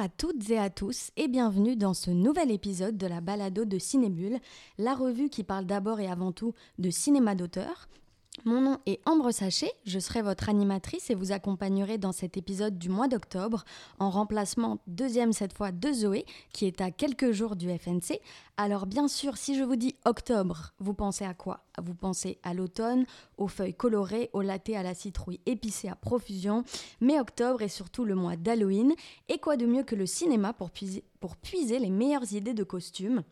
[0.00, 3.80] À toutes et à tous et bienvenue dans ce nouvel épisode de la balado de
[3.80, 4.38] Cinébule,
[4.78, 7.88] la revue qui parle d'abord et avant tout de cinéma d'auteur.
[8.48, 12.78] Mon nom est Ambre Sachet, je serai votre animatrice et vous accompagnerai dans cet épisode
[12.78, 13.62] du mois d'octobre
[13.98, 16.24] en remplacement deuxième cette fois de Zoé
[16.54, 18.22] qui est à quelques jours du FNC.
[18.56, 21.66] Alors bien sûr, si je vous dis octobre, vous pensez à quoi?
[21.78, 23.04] Vous pensez à l'automne,
[23.36, 26.64] aux feuilles colorées, au latte à la citrouille épicée à profusion,
[27.02, 28.94] mais octobre est surtout le mois d'Halloween.
[29.28, 32.64] Et quoi de mieux que le cinéma pour puiser, pour puiser les meilleures idées de
[32.64, 33.24] costumes?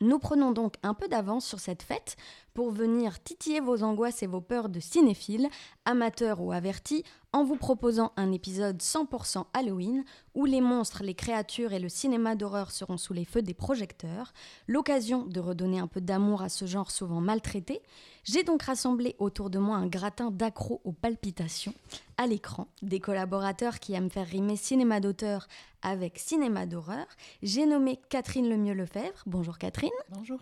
[0.00, 2.16] Nous prenons donc un peu d'avance sur cette fête
[2.54, 5.48] pour venir titiller vos angoisses et vos peurs de cinéphiles,
[5.84, 10.04] amateurs ou avertis, en vous proposant un épisode 100% Halloween
[10.36, 14.32] où les monstres, les créatures et le cinéma d'horreur seront sous les feux des projecteurs,
[14.68, 17.82] l'occasion de redonner un peu d'amour à ce genre souvent maltraité.
[18.22, 21.74] J'ai donc rassemblé autour de moi un gratin d'accro aux palpitations,
[22.18, 25.48] à l'écran, des collaborateurs qui aiment faire rimer cinéma d'auteur
[25.82, 27.06] avec cinéma d'horreur.
[27.42, 29.24] J'ai nommé Catherine Lemieux-Lefebvre.
[29.26, 29.90] Bonjour Catherine.
[30.10, 30.38] Bonjour.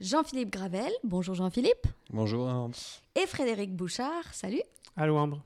[0.00, 0.92] Jean-Philippe Gravel.
[1.02, 1.88] Bonjour Jean-Philippe.
[2.10, 2.76] Bonjour Ambre.
[3.16, 4.32] Et Frédéric Bouchard.
[4.32, 4.62] Salut.
[4.96, 5.42] Allô Ambre.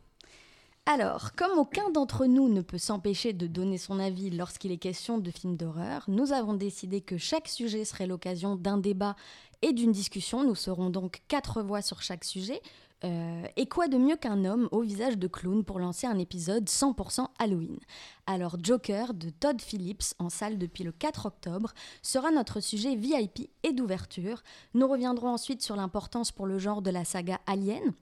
[0.85, 5.17] Alors, comme aucun d'entre nous ne peut s'empêcher de donner son avis lorsqu'il est question
[5.17, 9.17] de films d'horreur, nous avons décidé que chaque sujet serait l'occasion d'un débat
[9.63, 10.45] et d'une discussion.
[10.45, 12.61] Nous serons donc quatre voix sur chaque sujet.
[13.05, 16.67] Euh, et quoi de mieux qu'un homme au visage de clown pour lancer un épisode
[16.69, 17.79] 100% Halloween?
[18.27, 23.51] Alors Joker de Todd Phillips en salle depuis le 4 octobre sera notre sujet VIP
[23.65, 24.43] et d'ouverture.
[24.75, 27.93] Nous reviendrons ensuite sur l'importance pour le genre de la saga Alien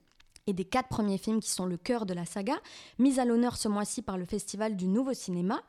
[0.47, 2.55] et des quatre premiers films qui sont le cœur de la saga,
[2.99, 5.61] mis à l'honneur ce mois-ci par le Festival du Nouveau Cinéma.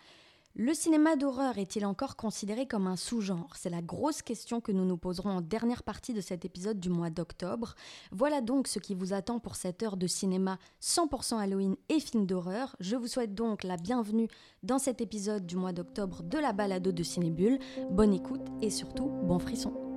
[0.55, 3.57] Le cinéma d'horreur est-il encore considéré comme un sous-genre?
[3.57, 6.91] C'est la grosse question que nous nous poserons en dernière partie de cet épisode du
[6.91, 7.75] mois d'octobre.
[8.11, 12.27] Voilà donc ce qui vous attend pour cette heure de cinéma 100% Halloween et film
[12.27, 12.77] d'horreur.
[12.81, 14.29] Je vous souhaite donc la bienvenue
[14.63, 17.59] dans cet épisode du mois d'octobre de la balado de Cinébule.
[17.91, 19.92] Bonne écoute et surtout bon frisson.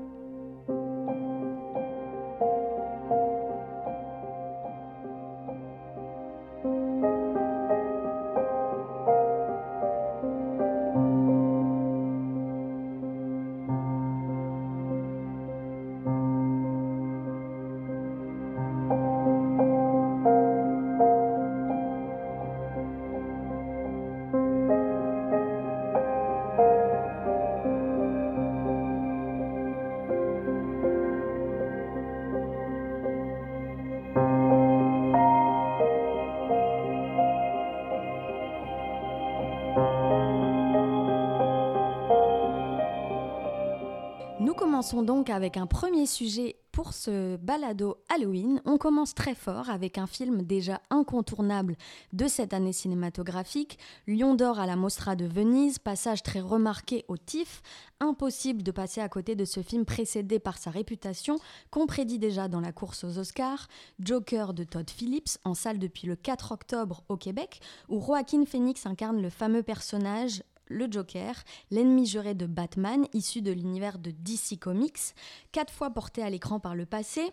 [44.85, 48.61] Commençons donc avec un premier sujet pour ce balado Halloween.
[48.65, 51.75] On commence très fort avec un film déjà incontournable
[52.13, 57.17] de cette année cinématographique, Lion d'or à la Mostra de Venise, passage très remarqué au
[57.17, 57.63] TIFF.
[57.99, 61.37] Impossible de passer à côté de ce film précédé par sa réputation,
[61.71, 63.67] qu'on prédit déjà dans la course aux Oscars,
[63.99, 67.59] Joker de Todd Phillips, en salle depuis le 4 octobre au Québec,
[67.89, 71.35] où Joaquin Phoenix incarne le fameux personnage le Joker,
[71.71, 75.15] l'ennemi juré de Batman, issu de l'univers de DC Comics,
[75.51, 77.31] quatre fois porté à l'écran par le passé.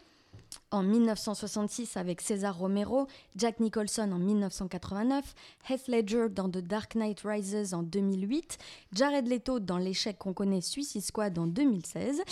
[0.71, 3.07] En 1966 avec César Romero,
[3.37, 5.35] Jack Nicholson en 1989,
[5.69, 8.59] Heath Ledger dans The Dark Knight Rises en 2008,
[8.93, 12.23] Jared Leto dans l'échec qu'on connaît Suicide Squad en 2016,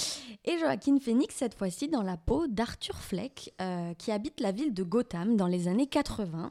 [0.45, 4.75] et Joaquin Phoenix cette fois-ci dans la peau d'Arthur Fleck, euh, qui habite la ville
[4.75, 6.51] de Gotham dans les années 80.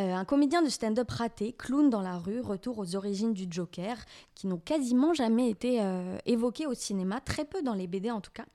[0.00, 3.98] Euh, un comédien de stand-up raté, clown dans la rue, retour aux origines du Joker,
[4.34, 8.22] qui n'ont quasiment jamais été euh, évoqués au cinéma, très peu dans les BD en
[8.22, 8.46] tout cas.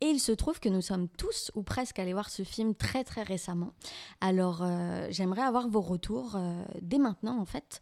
[0.00, 3.02] Et il se trouve que nous sommes tous ou presque allés voir ce film très
[3.02, 3.72] très récemment.
[4.20, 6.38] Alors euh, j'aimerais avoir vos retours
[6.80, 7.80] dès maintenant en fait.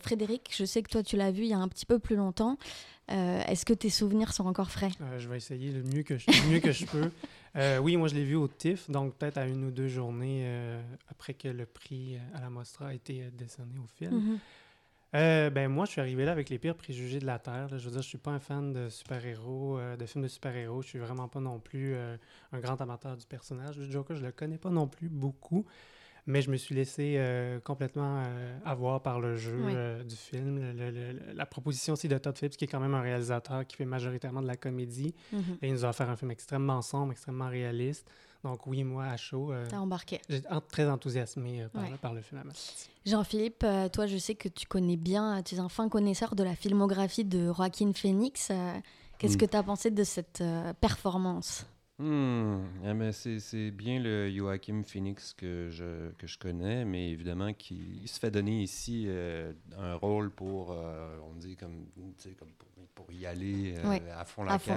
[0.00, 2.16] Frédéric, je sais que toi tu l'as vu il y a un petit peu plus
[2.16, 2.56] longtemps.
[3.08, 4.90] Est-ce que tes souvenirs sont encore frais?
[5.18, 7.10] Je vais essayer le mieux que je, le mieux que je peux.
[7.56, 10.42] Euh, oui, moi je l'ai vu au TIFF, donc peut-être à une ou deux journées
[10.44, 14.14] euh, après que le prix à la Mostra a été décerné au film.
[14.14, 14.38] Mhm.
[15.14, 17.68] Euh, ben moi, je suis arrivé là avec les pires préjugés de la Terre.
[17.70, 17.78] là.
[17.78, 20.82] Je veux dire, je suis pas un fan de super-héros, euh, de films de super-héros.
[20.82, 22.16] Je suis vraiment pas non plus euh,
[22.52, 23.78] un grand amateur du personnage.
[23.78, 25.64] Le Joker, je le connais pas non plus beaucoup.
[26.28, 29.72] Mais je me suis laissé euh, complètement euh, avoir par le jeu Oui.
[29.76, 30.58] euh, du film.
[30.58, 33.64] Le- le- le- la proposition aussi de Todd Phillips, qui est quand même un réalisateur
[33.66, 35.14] qui fait majoritairement de la comédie.
[35.32, 35.40] Mhm.
[35.62, 38.10] Et il nous a offert un film extrêmement sombre, extrêmement réaliste.
[38.42, 40.20] Donc oui, moi, à chaud, euh, T'as embarqué.
[40.28, 41.96] j'étais en- très enthousiasmé euh, par, Ouais.
[42.02, 42.42] par le film.
[43.04, 46.42] Jean-Philippe, euh, toi, je sais que tu connais bien, tu es un fin connaisseur de
[46.42, 48.48] la filmographie de Joaquin Phoenix.
[48.50, 48.72] Euh,
[49.18, 49.38] Qu'est-ce Mm.
[49.38, 51.66] que tu as pensé de cette euh, performance?
[51.98, 57.08] Hmm, eh ben, c'est, c'est bien le Joachim Phoenix que je, que je connais, mais
[57.10, 61.86] évidemment qu'il il se fait donner ici euh, un rôle pour, euh, on dit, comme,
[62.38, 64.74] comme pour, pour y aller euh, à fond la à fond.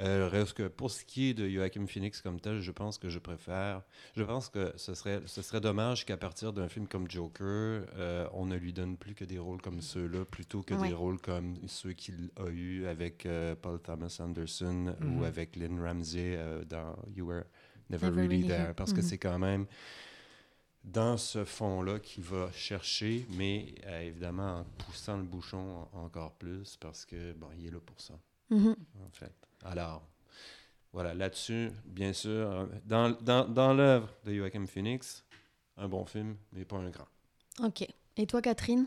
[0.00, 3.08] Euh, reste que pour ce qui est de Joachim Phoenix comme tel, je pense que
[3.08, 3.82] je préfère.
[4.16, 8.28] Je pense que ce serait, ce serait dommage qu'à partir d'un film comme Joker, euh,
[8.32, 11.56] on ne lui donne plus que des rôles comme ceux-là, plutôt que des rôles comme
[11.66, 15.18] ceux qu'il a eu avec euh, Paul Thomas Anderson Mhm.
[15.20, 17.42] ou avec Lynn Ramsey euh, dans You Were
[17.90, 18.60] Never, Never Really, Really There.
[18.66, 18.74] Here.
[18.74, 19.06] Parce que Mhm.
[19.06, 19.66] c'est quand même
[20.84, 26.34] dans ce fond-là qu'il va chercher, mais euh, évidemment en poussant le bouchon en- encore
[26.36, 28.14] plus parce que, bon, il est là pour ça
[28.50, 28.76] Mhm.
[29.04, 29.34] en fait.
[29.64, 30.06] Alors,
[30.92, 35.24] voilà, là-dessus, bien sûr, dans, dans, dans l'œuvre de Joachim Phoenix,
[35.76, 37.08] un bon film, mais pas un grand.
[37.62, 37.86] Ok.
[38.16, 38.86] Et toi, Catherine?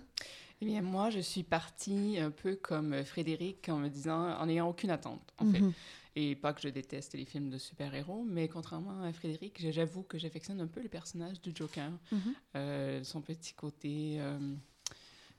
[0.61, 4.69] Eh bien, moi, je suis partie un peu comme Frédéric en me disant, en n'ayant
[4.69, 5.59] aucune attente, en fait.
[5.59, 5.73] Mhm.
[6.15, 10.17] Et pas que je déteste les films de super-héros, mais contrairement à Frédéric, j'avoue que
[10.17, 11.89] j'affectionne un peu le personnage du Joker.
[12.11, 12.19] Mhm.
[12.57, 14.37] Euh, son petit côté, euh,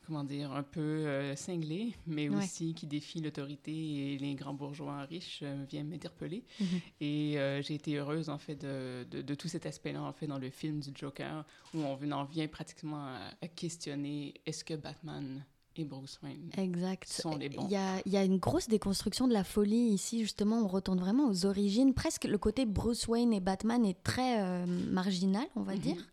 [0.07, 2.37] comment dire, un peu euh, cinglé, mais Ouais.
[2.45, 3.73] aussi qui défie l'autorité
[4.15, 6.45] et les grands bourgeois riches euh, vient m'interpeller.
[6.61, 6.67] Mhm.
[7.01, 10.27] Et euh, j'ai été heureuse, en fait, de, de, de tout cet aspect-là, en fait,
[10.27, 11.45] dans le film du Joker,
[11.75, 15.45] où on en vient pratiquement à, à questionner est-ce que Batman
[15.77, 17.09] et Bruce Wayne Exact.
[17.09, 17.65] sont les bons?
[17.67, 20.59] Il y a, il y a une grosse déconstruction de la folie ici, justement.
[20.63, 21.95] On retourne vraiment aux origines.
[21.95, 25.81] Presque le côté Bruce Wayne et Batman est très euh, marginal, on va Mhm.
[25.81, 26.07] dire.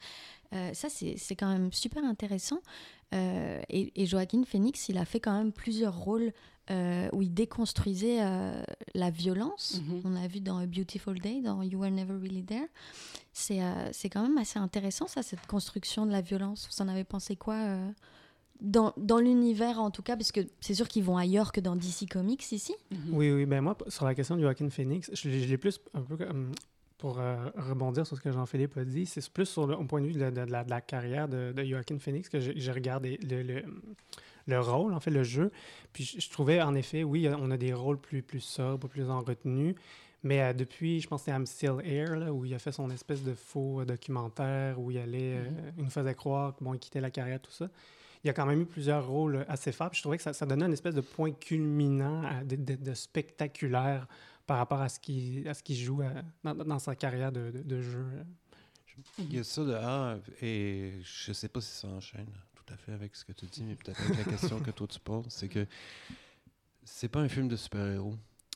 [0.53, 2.59] Euh, ça, c'est c'est quand même super intéressant.
[3.13, 6.31] Euh, et, et Joaquin Phoenix, il a fait quand même plusieurs rôles
[6.71, 8.61] euh, où il déconstruisait euh,
[8.93, 9.81] la violence.
[9.87, 10.01] Mhm.
[10.05, 12.67] On l'a vu dans A Beautiful Day, dans You Were Never Really There.
[13.33, 16.67] C'est euh, c'est quand même assez intéressant, ça, cette construction de la violence.
[16.71, 17.89] Vous en avez pensé quoi euh,
[18.61, 21.75] dans, dans l'univers, en tout cas, parce que c'est sûr qu'ils vont ailleurs que dans
[21.75, 22.75] DC Comics ici.
[22.91, 23.13] Mhm.
[23.13, 23.45] Oui, oui.
[23.45, 26.17] Ben moi, sur la question de Joaquin Phoenix, je, l'ai- je l'ai plus un peu
[26.17, 26.51] comme
[26.99, 30.01] pour euh, rebondir sur ce que Jean-Philippe a dit, c'est plus sur le au point
[30.01, 33.17] de vue de, de- de la, de la carrière de, Joaquin Phoenix que j'ai regardé
[33.23, 33.63] le, le,
[34.47, 35.51] le rôle, en fait, le jeu.
[35.93, 39.09] Puis je, je trouvais, en effet, oui, on a des rôles plus, plus sobres, plus
[39.09, 39.75] en retenue.
[40.23, 42.73] Mais euh, depuis, je pense que c'est I'm Still Here, là, où il a fait
[42.73, 45.37] son espèce de faux euh, documentaire, où il allait,
[45.77, 47.69] il nous faisait croire qu'il bon, quittait la carrière, tout ça.
[48.25, 49.89] Il y a quand même eu plusieurs rôles assez forts.
[49.91, 54.05] puis Je trouvais que ça, ça donnait une espèce de point culminant à- de spectaculaire
[54.49, 56.09] par rapport à ce qu'il à ce qu'il joue euh,
[56.43, 58.03] dans, dans sa carrière de, de- de jeu.
[59.19, 62.25] Il y a ça de A, et je sais pas si ça enchaîne
[62.55, 64.87] tout à fait avec ce que tu dis, mais peut-être avec la question que toi
[64.87, 65.67] tu poses, c'est que
[66.83, 68.15] c'est pas un film de super-héros.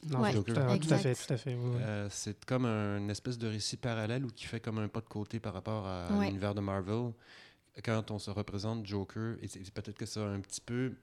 [0.10, 1.54] Non, Ouais, tout, à, tout à fait, tout à fait.
[1.56, 1.78] oui.
[1.80, 5.00] Euh, c'est comme un une espèce de récit parallèle ou qui fait comme un pas
[5.02, 6.26] de côté par rapport à Ouais.
[6.26, 7.14] l'univers de Marvel.
[7.84, 10.94] Quand on se représente Joker, et c'est- peut-être que ça a un petit peu.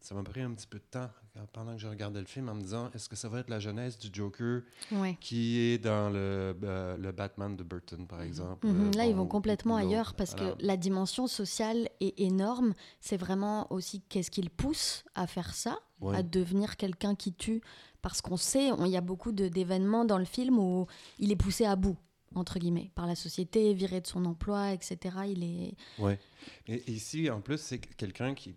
[0.00, 1.10] Ça m'a pris un petit peu de temps
[1.52, 3.58] pendant que je regardais le film en me disant est-ce que ça va être la
[3.60, 4.62] jeunesse du Joker
[4.92, 5.16] Ouais.
[5.20, 9.14] qui est dans le, euh, le Batman de Burton, par exemple Mhm, euh, Là, ils
[9.14, 12.74] vont complètement ailleurs parce Alors, que la dimension sociale est énorme.
[13.00, 16.16] C'est vraiment aussi qu'est-ce qui le pousse à faire ça, ouais.
[16.16, 17.60] à devenir quelqu'un qui tue.
[18.02, 20.86] Parce qu'on sait, il y a beaucoup d'événements dans le film où
[21.18, 21.98] il est poussé à bout,
[22.34, 24.98] entre guillemets, par la société, viré de son emploi, etc.
[25.28, 25.74] Il est.
[25.98, 26.18] Ouais.
[26.66, 28.54] Et ici, en plus, c'est quelqu'un qui.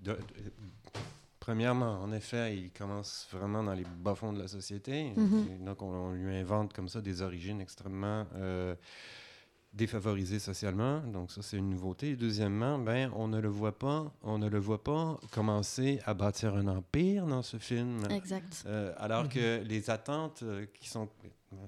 [1.43, 5.11] Premièrement, en effet, il commence vraiment dans les bas-fonds de la société.
[5.17, 5.65] Mhm.
[5.65, 8.75] Donc, on, on lui invente comme ça des origines extrêmement euh,
[9.73, 11.01] défavorisées socialement.
[11.01, 12.15] Donc, ça, c'est une nouveauté.
[12.15, 16.55] Deuxièmement, ben, on ne le voit pas, on ne le voit pas commencer à bâtir
[16.55, 17.99] un empire dans ce film.
[18.09, 18.63] Exact.
[18.65, 19.29] Euh, alors Mhm.
[19.29, 21.09] que les attentes euh, qui sont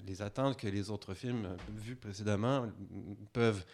[0.07, 2.67] les attentes que les autres films vus précédemment euh,
[3.33, 3.65] peuvent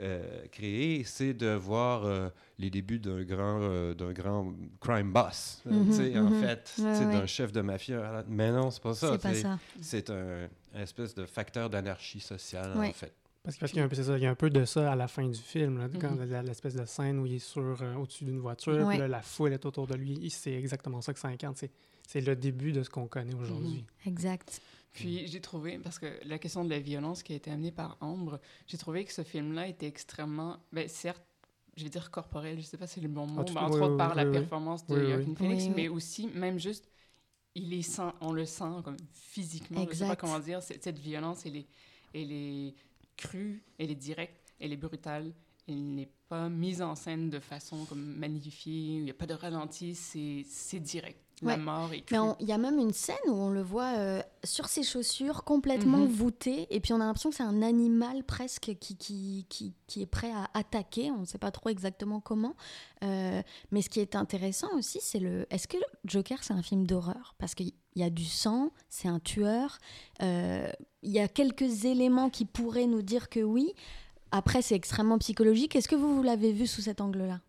[0.00, 5.62] euh, créer, c'est de voir euh, les débuts d'un grand euh, d'un grand crime boss,
[5.62, 6.40] tu sais, en mhm.
[6.42, 7.12] fait, tu Ouais, sais, ouais.
[7.12, 8.24] d'un chef de mafia.
[8.28, 9.12] Mais non, c'est pas ça.
[9.12, 9.42] C'est pas tu sais.
[9.42, 9.58] ça.
[9.80, 12.88] C'est un, un espèce de facteur d'anarchie sociale, Ouais.
[12.88, 13.12] en fait.
[13.44, 14.48] Parce, que- parce qu'il y a un peu, c'est ça, il y a un peu
[14.50, 16.24] de ça à la fin du film, là, Mhm.
[16.30, 18.94] la- l'espèce de scène où il est sur, euh, au-dessus d'une voiture, Ouais.
[18.94, 20.30] puis là, la foule est autour de lui.
[20.30, 21.54] C'est exactement ça que ça incarne.
[21.54, 21.70] C'est,
[22.08, 23.84] c'est le début de ce qu'on connaît aujourd'hui.
[24.06, 24.60] Exact.
[24.94, 27.98] Puis j'ai trouvé, parce que la question de la violence qui a été amenée par
[28.00, 31.22] Ambre, j'ai trouvé que ce film-là était extrêmement, ben, certes,
[31.76, 33.82] je vais dire corporel, je sais pas si c'est le bon mot, tout- mais entre
[33.82, 34.48] oui, autres oui, par oui, la oui.
[34.48, 34.94] performance de.
[35.08, 36.88] Joaquin Phoenix, mais aussi, même juste,
[37.54, 40.20] il est sent, on le sent comme physiquement, je sais pas Exact.
[40.20, 41.66] comment dire, cette, cette violence, elle est,
[42.14, 42.74] elle est
[43.16, 44.40] crue, elle est directe.
[44.60, 45.32] elle est brutale,
[45.68, 49.34] elle n'est pas mise en scène de façon comme magnifiée, il n'y a pas de
[49.34, 51.23] ralenti, c'est direct.
[51.42, 51.56] La Ouais.
[51.58, 51.88] mort.
[51.90, 55.44] Mais il y a même une scène où on le voit euh, sur ses chaussures,
[55.44, 56.06] complètement Mhm.
[56.08, 60.02] voûté, et puis on a l'impression que c'est un animal presque qui, qui, qui, qui
[60.02, 61.10] est prêt à attaquer.
[61.10, 62.54] On ne sait pas trop exactement comment.
[63.02, 65.46] Euh, mais ce qui est intéressant aussi, c'est le.
[65.50, 67.34] Est-ce que Joker, c'est un film d'horreur?
[67.38, 69.78] Parce qu'il y a du sang, c'est un tueur.
[70.22, 70.70] euh,
[71.02, 73.74] Il y a quelques éléments qui pourraient nous dire que oui.
[74.30, 75.76] Après, c'est extrêmement psychologique.
[75.76, 77.40] Est-ce que vous, vous l'avez vu sous cet angle-là?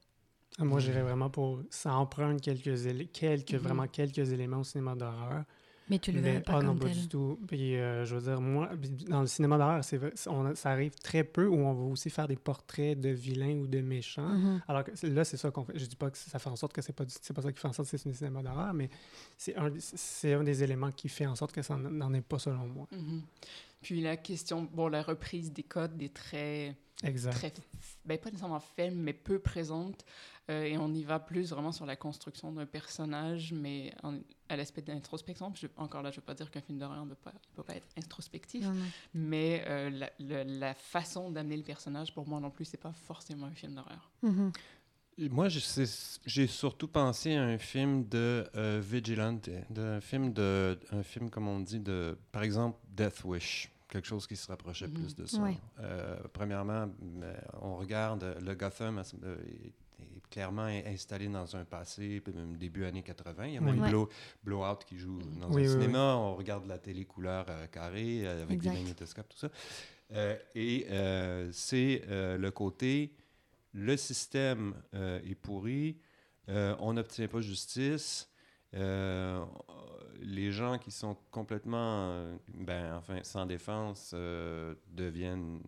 [0.59, 1.61] Moi, j'irais vraiment pour.
[1.69, 3.59] Ça emprunte quelques, quelques Mhm.
[3.59, 5.43] vraiment quelques éléments au cinéma d'horreur.
[5.87, 6.97] Mais tu le verrais pas ah non, comme pas tel.
[6.97, 7.39] du tout.
[7.47, 8.71] Puis, euh, je veux dire, moi,
[9.07, 12.37] dans le cinéma d'horreur, c'est ça arrive très peu où on va aussi faire des
[12.37, 14.27] portraits de vilains ou de méchants.
[14.29, 14.61] Mhm.
[14.67, 15.77] Alors que là, c'est ça qu'on fait.
[15.77, 17.59] Je dis pas que ça fait en sorte que c'est pas, c'est pas ça qui
[17.59, 18.89] fait en sorte que c'est un cinéma d'horreur, mais
[19.37, 22.39] c'est un, c'est un des éléments qui fait en sorte que ça n'en est pas
[22.39, 22.87] selon moi.
[22.91, 23.21] Mhm.
[23.83, 27.33] Puis la question, bon, la reprise des codes, des traits Exact.
[27.33, 27.53] très,
[28.05, 30.03] ben, pas nécessairement faible, mais peu présente.
[30.51, 34.55] Euh, et on y va plus vraiment sur la construction d'un personnage, mais en- à
[34.55, 35.51] l'aspect d'introspection.
[35.77, 37.75] Encore là, je ne veux pas dire qu'un film d'horreur ne peut pas, peut pas
[37.75, 38.85] être introspectif, Non, non.
[39.15, 42.93] mais euh, la, le- la façon d'amener le personnage, pour moi non plus, c'est pas
[42.93, 44.11] forcément un film d'horreur.
[44.21, 44.51] Mhm.
[45.17, 51.01] Et Moi, j'ai surtout pensé à un film de euh, vigilante, d'un film de, un
[51.03, 54.93] film comme on dit de, par exemple, Death Wish, quelque chose qui se rapprochait Mhm.
[54.93, 55.41] plus de ça.
[55.41, 55.57] Ouais.
[55.79, 56.87] Euh, premièrement,
[57.23, 59.37] euh, on regarde le Gotham euh,
[59.99, 63.45] est, clairement installé dans un passé euh, début années 80.
[63.47, 63.89] Il y a même Ouais.
[63.89, 64.09] Blow,
[64.43, 66.15] Blowout qui joue dans Oui, un oui, cinéma.
[66.17, 68.71] On regarde la télé couleur euh, carrée euh, avec Exact.
[68.71, 69.49] des magnétoscopes, tout ça.
[70.13, 73.15] Euh, et euh, c'est le côté
[73.73, 75.97] le système est pourri,
[76.47, 78.29] on n'obtient pas justice,
[78.71, 84.15] les gens qui sont complètement, ben, enfin, sans défense
[84.87, 85.59] deviennent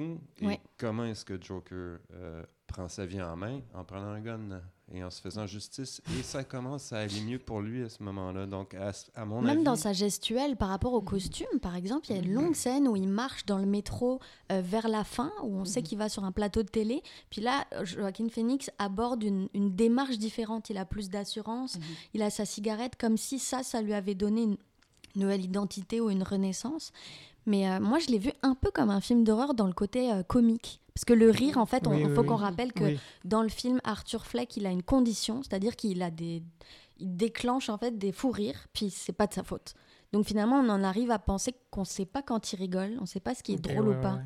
[0.00, 0.60] Et Ouais.
[0.78, 3.60] comment est-ce que Joker euh, prend sa vie en main?
[3.74, 4.60] En prenant un gun
[4.92, 6.00] et en se faisant justice?
[6.18, 8.46] Et ça commence à aller mieux pour lui à ce moment-là.
[8.46, 9.64] Donc, à, à mon Même avis...
[9.64, 12.88] dans sa gestuelle par rapport au costume, par exemple, il y a une longue scène
[12.88, 14.20] où il marche dans le métro
[14.50, 17.02] euh, vers la fin, où on sait qu'il va sur un plateau de télé.
[17.30, 20.70] Puis là, Joaquin Phoenix aborde une, une démarche différente.
[20.70, 21.84] Il a plus d'assurance, Mhm.
[22.14, 24.56] il a sa cigarette, comme si ça, ça lui avait donné une
[25.14, 26.90] nouvelle identité ou une renaissance.
[27.46, 30.12] Mais euh, moi, je l'ai vu un peu comme un film d'horreur dans le côté
[30.12, 30.80] euh, comique.
[30.94, 32.98] Parce que le rire, en fait, il Oui, oui, faut qu'on rappelle que Oui.
[33.24, 36.42] dans le film Arthur Fleck, il a une condition, c'est-à-dire qu'il a des,
[36.98, 39.74] il déclenche en fait des fous rires, puis c'est pas de sa faute.
[40.12, 43.20] Donc finalement, on en arrive à penser qu'on sait pas quand il rigole, on sait
[43.20, 44.14] pas ce qui est drôle ouais, ou pas.
[44.16, 44.22] ouais.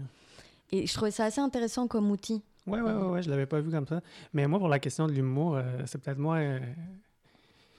[0.72, 2.42] Et je trouvais ça assez intéressant comme outil.
[2.66, 4.00] Ouais, ouais, ouais, ouais, je l'avais pas vu comme ça.
[4.32, 6.40] Mais moi, pour la question de l'humour, euh, c'est peut-être moi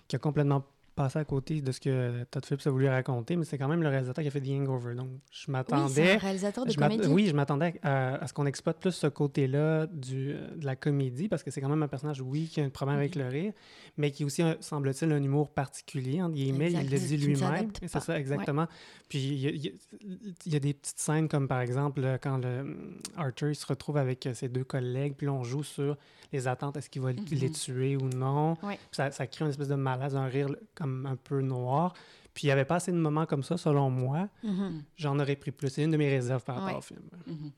[0.07, 0.63] qui a complètement
[0.97, 3.81] passé à côté de ce que Todd Phillips a voulu raconter, mais c'est quand même
[3.81, 4.95] le réalisateur qui a fait The Hangover.
[4.95, 6.11] Donc, je Oui, c'est m'attendais.
[6.13, 7.07] un réalisateur de je comédie.
[7.07, 11.29] oui, je m'attendais à, à ce qu'on exploite plus ce côté-là du- de la comédie,
[11.29, 13.53] parce que c'est quand même un personnage, oui, qui a un problème avec le rire,
[13.95, 17.71] mais qui aussi, semble-t-il, un humour particulier, entre guillemets, il Exact, le qui dit lui-même.
[17.85, 18.67] C'est ça, exactement.
[19.07, 19.73] Puis il y, a, il y
[20.55, 22.75] il des petites scènes comme, par exemple, quand le,
[23.15, 25.95] Arthur il se retrouve avec ses deux collègues, puis là, on joue sur
[26.33, 27.23] les attentes, est-ce qu'il va Mhm.
[27.31, 28.51] les tuer ou non?
[28.63, 28.75] Ouais.
[28.75, 31.93] Puis Ça, ça crée une espèce de malaise, un rire comme un peu noir.
[32.33, 34.29] Puis il n'y avait pas assez de moments comme ça, selon moi.
[34.43, 34.83] Mhm.
[34.95, 35.69] J'en aurais pris plus.
[35.69, 36.77] C'est une de mes réserves par rapport Ouais.
[36.77, 37.01] au film.
[37.25, 37.51] Mhm.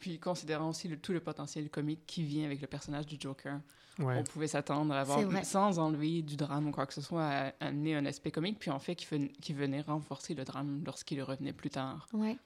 [0.00, 3.60] Puis considérant aussi le- tout le potentiel comique qui vient avec le personnage du Joker,
[4.00, 4.16] Ouais.
[4.18, 7.52] on pouvait s'attendre à avoir, sans enlever du drame ou quoi que ce soit, à
[7.60, 11.22] amener un aspect comique, puis en fait qui, ven- qui venait renforcer le drame lorsqu'il
[11.22, 12.08] revenait plus tard.
[12.12, 12.36] Ouais.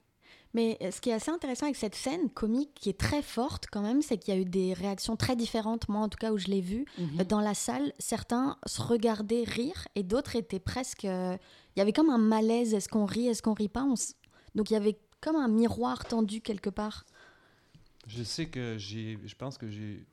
[0.55, 3.67] Mais euh, ce qui est assez intéressant avec cette scène comique, qui est très forte
[3.71, 5.87] quand même, c'est qu'il y a eu des réactions très différentes.
[5.89, 7.23] Moi, en tout cas, où je l'ai vu, Mhm.
[7.25, 11.05] Dans la salle, certains se regardaient rire et d'autres étaient presque.
[11.05, 11.37] euh,
[11.75, 12.73] Il y avait comme un malaise.
[12.73, 13.27] Est-ce qu'on rit?
[13.27, 13.83] Est-ce qu'on rit pas?
[13.83, 14.15] On s-
[14.55, 17.05] Donc il y avait comme un miroir tendu quelque part.
[18.07, 19.19] Je sais que j'ai.
[19.25, 20.03] Je pense que j'ai.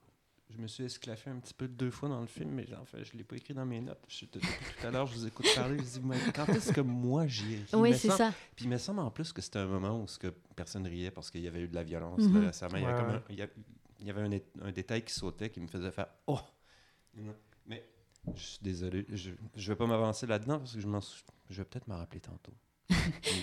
[0.56, 3.04] Je me suis esclaffé un petit peu deux fois dans le film, mais en fait,
[3.04, 4.02] je ne l'ai pas écrit dans mes notes.
[4.08, 4.40] Je- depuis
[4.80, 5.76] tout à l'heure, je vous écoute parler.
[5.78, 7.64] Je dis, mais quand est-ce que moi j'ai ri?
[7.74, 8.32] Oui, me c'est ça.
[8.54, 11.10] Puis il me semble en plus que c'était un moment où ce que personne riait
[11.10, 12.40] parce qu'il y avait eu de la violence Mhm.
[12.40, 12.76] là, récemment.
[12.78, 13.48] Il y avait, comme un- il y a-
[14.00, 16.40] il y avait un, é- un détail qui sautait qui me faisait faire Oh!
[17.66, 17.86] Mais
[18.34, 20.88] je suis désolé, je ne vais pas m'avancer là-dedans parce que je,
[21.50, 22.52] je vais peut-être m'en rappeler tantôt.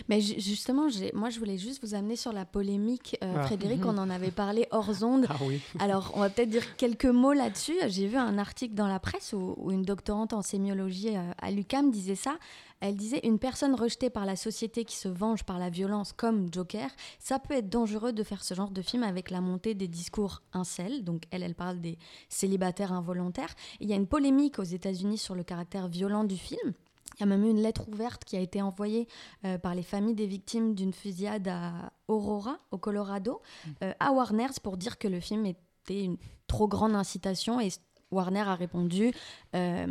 [0.09, 3.17] Mais ju- justement, moi, je voulais juste vous amener sur la polémique.
[3.23, 3.43] Euh, Ah.
[3.43, 3.89] Frédéric, Mhm.
[3.89, 5.25] on en avait parlé hors onde.
[5.29, 5.59] Ah oui.
[5.79, 7.75] Alors, on va peut-être dire quelques mots là-dessus.
[7.87, 11.51] J'ai vu un article dans la presse où, où une doctorante en sémiologie euh, à
[11.51, 12.37] l'UCAM disait ça.
[12.79, 16.49] Elle disait une personne rejetée par la société qui se venge par la violence comme
[16.53, 19.87] Joker, ça peut être dangereux de faire ce genre de film avec la montée des
[19.87, 21.03] discours incels.
[21.05, 21.97] Donc, elle, elle parle des
[22.27, 23.55] célibataires involontaires.
[23.79, 26.73] Il y a une polémique aux États-Unis sur le caractère violent du film.
[27.17, 29.07] Il y a même eu une lettre ouverte qui a été envoyée
[29.45, 33.69] euh, par les familles des victimes d'une fusillade à Aurora, au Colorado, Mm.
[33.83, 36.17] euh, à Warner pour dire que le film était une
[36.47, 37.59] trop grande incitation.
[37.59, 37.69] Et
[38.11, 39.11] Warner a répondu
[39.55, 39.85] euh,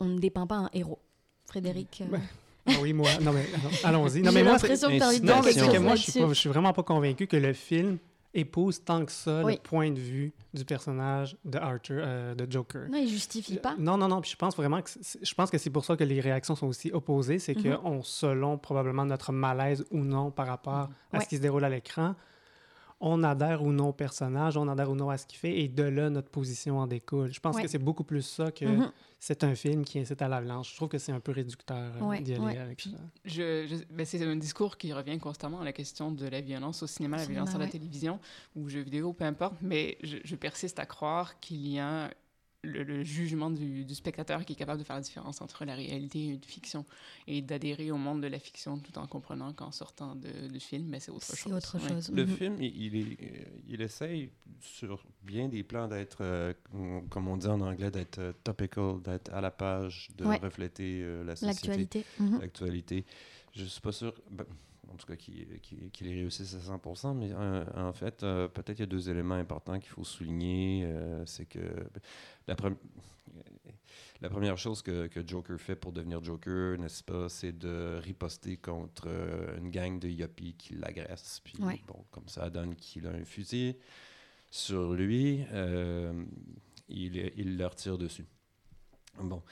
[0.00, 0.98] on ne dépeint pas un héros.
[1.46, 2.02] Frédéric.
[2.10, 2.18] Ouais.
[2.66, 3.08] Ah oui, moi.
[3.22, 4.20] Non, mais allons- allons-y.
[4.22, 5.94] Non, J'ai mais moi, c'est- l'impression que tu as envie de non, mais que moi,
[5.96, 7.98] je suis, pas- je suis vraiment pas convaincu que le film
[8.32, 9.54] épouse tant que ça Oui.
[9.54, 12.88] le point de vue du personnage de Arthur, euh, de Joker.
[12.88, 13.74] Non, il justifie pas.
[13.78, 14.20] Non, non, non.
[14.20, 16.54] Puis je pense vraiment que c'est- je pense que c'est pour ça que les réactions
[16.54, 17.38] sont aussi opposées.
[17.38, 17.78] C'est que Mhm.
[17.84, 21.20] on, selon probablement notre malaise ou non par rapport à Ouais.
[21.24, 22.14] ce qui se déroule à l'écran,
[23.00, 25.68] on adhère ou non au personnage, on adhère ou non à ce qu'il fait, et
[25.68, 27.32] de là, notre position en découle.
[27.32, 27.62] Je pense Ouais.
[27.62, 28.92] que c'est beaucoup plus ça que Mhm.
[29.18, 30.68] c'est un film qui incite à la violence.
[30.70, 32.58] Je trouve que c'est un peu réducteur euh, Ouais, d'y aller ouais.
[32.58, 32.90] avec ça.
[33.24, 36.82] Je, je- ben, c'est un discours qui revient constamment à la question de la violence
[36.82, 37.70] au cinéma, la Cinéma, violence à la ouais.
[37.70, 38.20] télévision
[38.54, 42.10] ou jeux vidéo, peu importe, mais je, je persiste à croire qu'il y a
[42.62, 45.74] le, le jugement du, du spectateur qui est capable de faire la différence entre la
[45.74, 46.84] réalité et une fiction
[47.26, 50.90] et d'adhérer au monde de la fiction tout en comprenant qu'en sortant de, du film,
[50.90, 51.50] ben, c'est autre chose.
[51.74, 51.98] Ouais.
[52.14, 52.36] Le Mhm.
[52.36, 56.52] film, il, il, est- il essaye sur bien des plans d'être, euh,
[57.08, 60.36] comme on dit en anglais, d'être euh, topical, d'être à la page, de Ouais.
[60.38, 62.04] refléter euh, la société, L'actualité.
[62.18, 62.40] Mhm.
[62.40, 63.04] l'actualité.
[63.54, 64.44] Je suis pas sûr, ben,
[64.92, 68.48] en tout cas, qu'il qu'il- qu'il ait réussi à 100%, mais euh, en fait, euh,
[68.48, 70.82] peut-être il y a deux éléments importants qu'il faut souligner.
[70.84, 71.60] euh, C'est que
[72.48, 72.76] la, pre-
[74.20, 78.56] la première chose que, que Joker fait pour devenir Joker, n'est-ce pas, c'est de riposter
[78.56, 79.08] contre
[79.58, 81.40] une gang de yuppies qui l'agressent.
[81.44, 81.80] Puis, Ouais.
[81.86, 83.76] bon, comme ça donne qu'il a un fusil
[84.50, 85.44] sur lui,
[86.88, 88.26] il, il leur tire dessus.
[89.18, 89.42] Bon,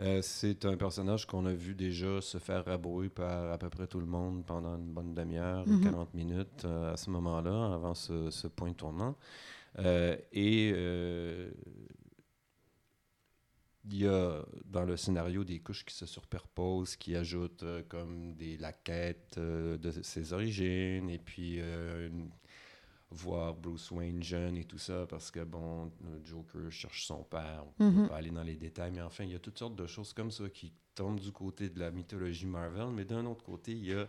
[0.00, 3.86] Euh, c'est un personnage qu'on a vu déjà se faire rabrouer par à peu près
[3.88, 5.82] tout le monde pendant une bonne demi-heure, Mhm.
[5.82, 9.16] 40 minutes euh, à ce moment-là, avant ce, ce point tournant.
[9.80, 10.68] Euh, et
[13.90, 18.56] il y a dans le scénario des couches qui se superposent, qui ajoutent comme des
[18.56, 22.30] la quête de ses origines, et puis une-
[23.10, 27.64] voir Bruce Wayne jeune et tout ça, parce que, bon, le Joker cherche son père,
[27.78, 28.02] on ne Mhm.
[28.02, 30.12] va pas aller dans les détails, mais enfin, il y a toutes sortes de choses
[30.12, 33.84] comme ça qui tombent du côté de la mythologie Marvel, mais d'un autre côté, il
[33.86, 34.06] y a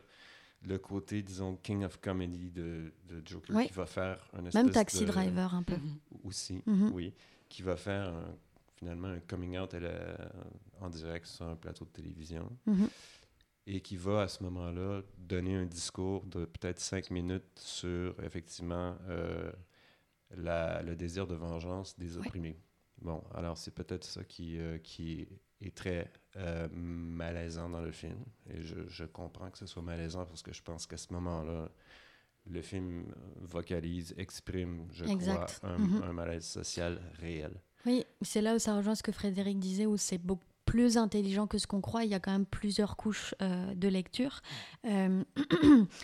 [0.63, 3.67] le côté, disons, King of Comedy de, de Joker Oui.
[3.67, 5.75] qui va faire un espèce Même Taxi de- Driver, un peu.
[5.77, 5.99] Mhm.
[6.25, 6.91] aussi, Mhm.
[6.93, 7.13] oui,
[7.47, 8.35] qui va faire un-
[8.75, 10.31] finalement un coming out à la-
[10.81, 12.49] en direct sur un plateau de télévision.
[13.71, 18.95] Et qui va à ce moment-là donner un discours de peut-être cinq minutes sur effectivement
[19.09, 19.51] euh,
[20.31, 22.25] la- le désir de vengeance des Ouais.
[22.25, 22.59] opprimés.
[23.01, 25.27] Bon, alors c'est peut-être ça qui, euh, qui
[25.61, 28.17] est très euh, malaisant dans le film.
[28.49, 31.69] Et je, je comprends que ce soit malaisant parce que je pense qu'à ce moment-là,
[32.49, 33.05] le film
[33.41, 35.59] vocalise, exprime, je Exact.
[35.59, 36.01] crois, un, Mhm.
[36.03, 37.51] un malaise social réel.
[37.85, 41.47] Oui, c'est là où ça rejoint ce que Frédéric disait, où c'est beaucoup plus intelligent
[41.47, 42.03] que ce qu'on croit.
[42.03, 44.41] Il y a quand même plusieurs couches euh, de lecture.
[44.85, 45.23] Euh,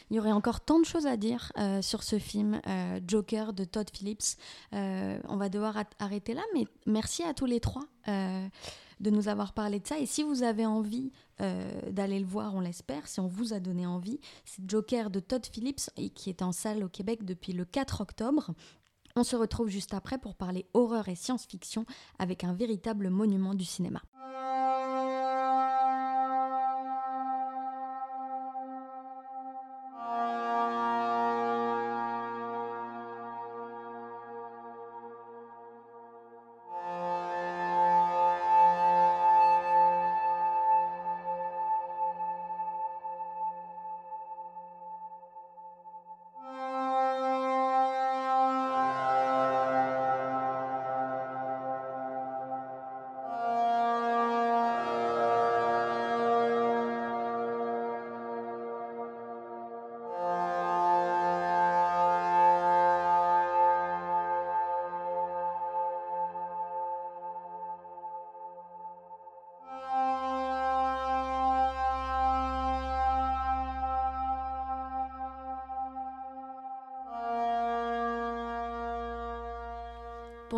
[0.09, 2.59] il y aurait encore tant de choses à dire euh, sur ce film
[3.07, 4.37] Joker de Todd Phillips.
[4.71, 9.79] On va devoir arrêter là, mais merci à tous les trois de nous avoir parlé
[9.79, 9.99] de ça.
[9.99, 13.85] Et si vous avez envie d'aller le voir, on l'espère, si on vous a donné
[13.85, 18.01] envie, c'est Joker de Todd Phillips qui est en salle au Québec depuis le 4
[18.01, 18.51] octobre.
[19.15, 21.85] On se retrouve juste après pour parler horreur et science-fiction
[22.19, 24.01] avec un véritable monument du cinéma.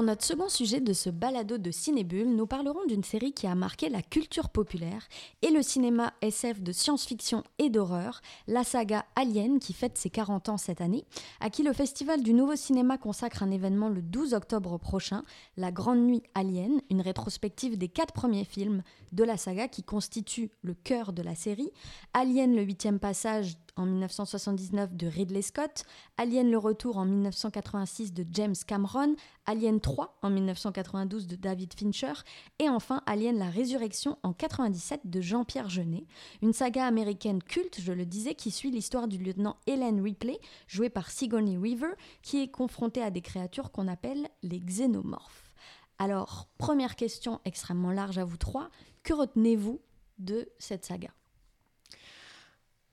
[0.07, 3.89] Notre second sujet de ce balado de Cinébule, nous parlerons d'une série qui a marqué
[3.89, 5.05] la culture populaire
[5.41, 10.47] et le cinéma SF de science-fiction et d'horreur, la saga Alien qui fête ses 40
[10.47, 11.03] ans cette année,
[11.41, 15.25] à qui le Festival du Nouveau Cinéma consacre un événement le 12 octobre prochain,
[15.57, 20.51] la Grande Nuit Alien, une rétrospective des quatre premiers films de la saga qui constitue
[20.61, 21.71] le cœur de la série.
[22.13, 25.83] Alien, le huitième passage en 1979 de Ridley Scott,
[26.17, 32.13] Alien le retour en 1986 de James Cameron, Alien 3 en 1992 de David Fincher
[32.59, 36.05] et enfin Alien la résurrection en 97 de Jean-Pierre Jeunet,
[36.41, 40.89] une saga américaine culte, je le disais, qui suit l'histoire du lieutenant Helen Ripley, joué
[40.89, 45.51] par Sigourney Weaver, qui est confrontée à des créatures qu'on appelle les xénomorphes.
[45.99, 48.69] Alors, première question extrêmement large à vous trois,
[49.03, 49.79] que retenez-vous
[50.19, 51.09] de cette saga?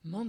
[0.03, 0.27] Mon.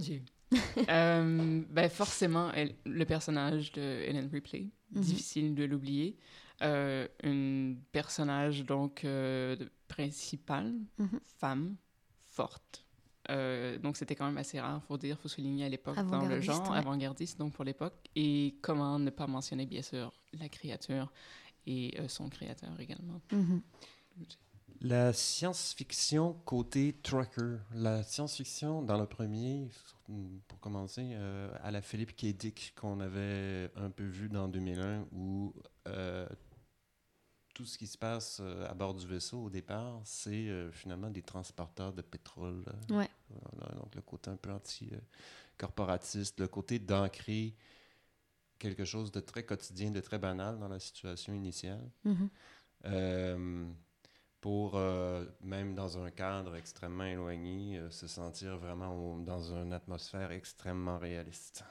[0.89, 5.01] Euh, ben forcément, elle- le personnage de Ellen Ripley, Mhm.
[5.03, 6.17] difficile de l'oublier.
[6.63, 9.57] Euh, un personnage donc euh,
[9.89, 11.21] principal, Mhm.
[11.39, 11.77] femme,
[12.25, 12.85] forte.
[13.29, 16.41] Euh, donc c'était quand même assez rare, faut dire, faut souligner à l'époque dans le
[16.41, 16.79] genre, ouais.
[16.79, 17.95] avant-gardiste donc pour l'époque.
[18.15, 21.13] Et comment ne pas mentionner bien sûr la créature
[21.67, 23.21] et son créateur également.
[23.33, 23.61] Mhm.
[24.81, 27.59] La science-fiction côté trucker.
[27.75, 29.69] La science-fiction dans le premier,
[30.49, 32.27] pour commencer, euh, à la Philippe K.
[32.37, 35.55] Dick qu'on avait un peu vu dans 2001, où
[35.89, 36.27] euh,
[37.57, 41.09] tout ce qui se passe euh, à bord du vaisseau au départ, c'est euh, finalement
[41.09, 42.63] des transporteurs de pétrole.
[42.91, 43.09] Ouais.
[43.31, 47.55] voilà, donc le côté un peu anti-corporatiste, le côté d'ancrer
[48.59, 51.91] quelque chose de très quotidien, de très banal dans la situation initiale.
[52.05, 52.29] Mhm.
[52.85, 53.67] Euh,
[54.47, 59.73] pour, euh, même dans un cadre extrêmement éloigné, euh, se sentir vraiment au- dans une
[59.73, 61.65] atmosphère extrêmement réaliste.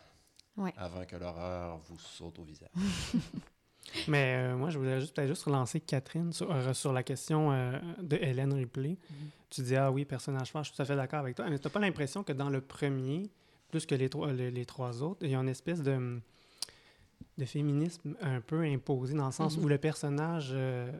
[0.57, 0.73] Ouais.
[0.75, 2.67] Avant que l'horreur vous saute au visage.
[4.09, 7.53] Mais euh, moi, je voulais juste peut-être juste relancer Catherine sur, euh, sur la question
[7.53, 8.97] euh, de Hélène Ripley.
[9.49, 11.49] Tu dis, ah oui, personnage fort, je suis tout à fait d'accord avec toi.
[11.49, 13.29] Mais tu n'as pas l'impression que dans le premier,
[13.71, 16.19] plus que les trois, les, les trois autres, il y a une espèce de,
[17.38, 19.63] de féminisme un peu imposé dans le sens Mhm.
[19.63, 20.91] où le personnage euh,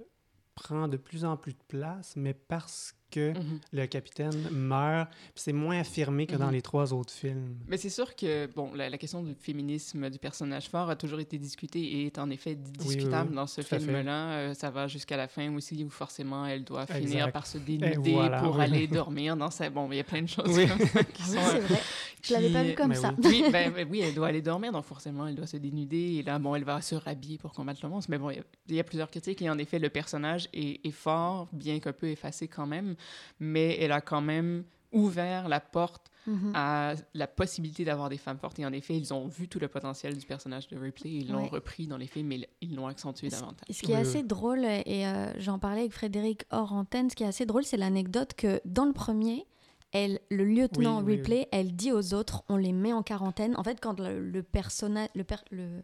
[0.56, 3.60] prend de plus en plus de place, mais parce que Mhm.
[3.74, 6.54] le capitaine meurt, puis c'est moins affirmé que dans Mhm.
[6.54, 7.56] les trois autres films.
[7.68, 11.20] Mais c'est sûr que bon, la, la question du féminisme du personnage fort a toujours
[11.20, 14.32] été discutée et est en effet oui, discutable oui, dans ce film-là.
[14.32, 17.32] Euh, ça va jusqu'à la fin aussi où forcément elle doit finir Exact.
[17.32, 18.64] par se dénuder voilà, pour oui.
[18.64, 19.70] aller dormir dans sa...
[19.70, 20.68] Bon, il y a plein de choses Oui.
[20.68, 21.42] comme ça qui Ah oui, sont...
[21.52, 21.80] c'est vrai.
[22.24, 23.14] Je l'avais pas vu comme Mais ça.
[23.24, 23.44] oui.
[23.46, 26.16] oui, ben, oui, elle doit aller dormir, donc forcément, elle doit se dénuder.
[26.20, 28.10] Et là, bon, elle va se rhabiller pour combattre le monstre.
[28.10, 29.42] Mais bon, il y a- il y, a plusieurs critiques.
[29.44, 32.96] Et en effet, le personnage est, est fort, bien qu'un peu effacé quand même.
[33.40, 36.54] Mais elle a quand même ouvert la porte Mhm.
[36.56, 38.58] à la possibilité d'avoir des femmes fortes.
[38.58, 41.12] Et en effet, ils ont vu tout le potentiel du personnage de Ripley.
[41.12, 41.50] Ils l'ont Ouais.
[41.50, 43.68] repris dans les films, mais ils l'ont accentué Ce- davantage.
[43.70, 47.22] Ce qui est assez drôle, et euh, j'en parlais avec Frédéric hors antenne, ce qui
[47.24, 49.46] est assez drôle, c'est l'anecdote que dans le premier,
[49.92, 53.56] elle, le lieutenant Oui, oui, Ripley, elle dit aux autres, on les met en quarantaine.
[53.58, 55.84] En fait, quand le, le personnage, le, per- le-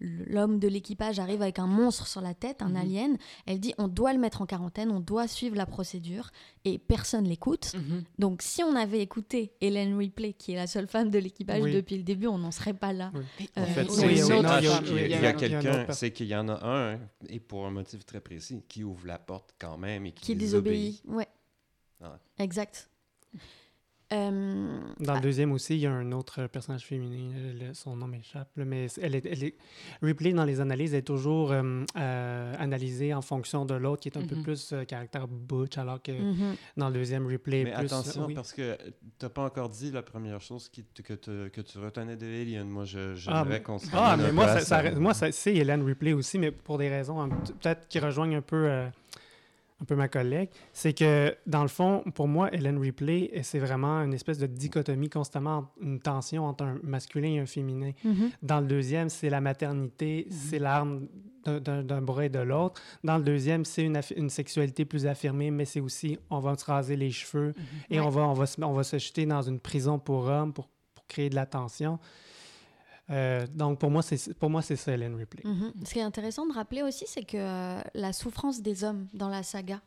[0.00, 2.76] l'homme de l'équipage arrive avec un monstre sur la tête, un Mhm.
[2.76, 6.30] alien, elle dit, on doit le mettre en quarantaine, on doit suivre la procédure,
[6.64, 7.72] et personne l'écoute.
[7.74, 8.04] Mhm.
[8.18, 11.72] Donc, si on avait écouté Hélène Ripley, qui est la seule femme de l'équipage Oui.
[11.72, 13.12] depuis le début, on n'en serait pas là.
[13.14, 13.48] Oui.
[13.58, 14.16] Euh, En fait, il
[15.10, 18.62] y a- quelqu'un, c'est qu'il y en a un, et pour un motif très précis,
[18.68, 21.02] qui ouvre la porte quand même et qui, Qui désobéit.
[21.02, 21.02] désobéit.
[21.16, 21.28] Ouais.
[22.02, 22.08] Ouais.
[22.38, 22.89] Exact.
[24.12, 27.94] Euh, Dans le deuxième aussi, il y a un autre personnage féminin, euh, le- son
[27.94, 29.54] nom m'échappe, mais elle est, elle est-
[30.02, 34.18] Ripley, dans les analyses, est toujours euh, euh, analysée en fonction de l'autre, qui est
[34.18, 34.42] un peu Mhm.
[34.42, 36.56] plus euh, caractère butch, alors que mhm.
[36.76, 37.86] dans le deuxième, Ripley est Mais plus...
[37.86, 38.34] attention, oui.
[38.34, 38.92] parce que tu
[39.22, 42.68] n'as pas encore dit la première chose qui, que, te- que tu retenais de Alien.
[42.68, 45.54] Moi, je, Ah, j'aimerais mais- qu'on se Ah, mais moi, ça, ça- moi ça- c'est
[45.54, 48.88] Hélène Ripley aussi, mais pour des raisons peut-être qui rejoignent un peu, euh,
[49.80, 50.50] un peu ma collègue.
[50.72, 55.08] C'est que, dans le fond, pour moi, Hélène Ripley, c'est vraiment une espèce de dichotomie
[55.08, 57.92] constamment, une tension entre un masculin et un féminin.
[58.04, 58.30] Mhm.
[58.42, 60.36] Dans le deuxième, c'est la maternité, Mhm.
[60.36, 61.06] c'est l'arme
[61.44, 62.80] d'un- bras et de l'autre.
[63.02, 66.96] Dans le deuxième, c'est une, sexualité plus affirmée, mais c'est aussi, on va se raser
[66.96, 67.64] les cheveux Mhm.
[67.88, 68.06] et Ouais.
[68.06, 70.68] on, va, on, va se, on va se jeter dans une prison pour hommes pour,
[70.94, 71.98] pour créer de la tension.
[73.10, 75.42] Euh, donc, pour moi, c'est pour moi, c'est ça, Hélène Ripley.
[75.44, 75.72] Mhm.
[75.84, 79.28] Ce qui est intéressant de rappeler aussi, c'est que euh, la souffrance des hommes dans
[79.28, 79.80] la saga,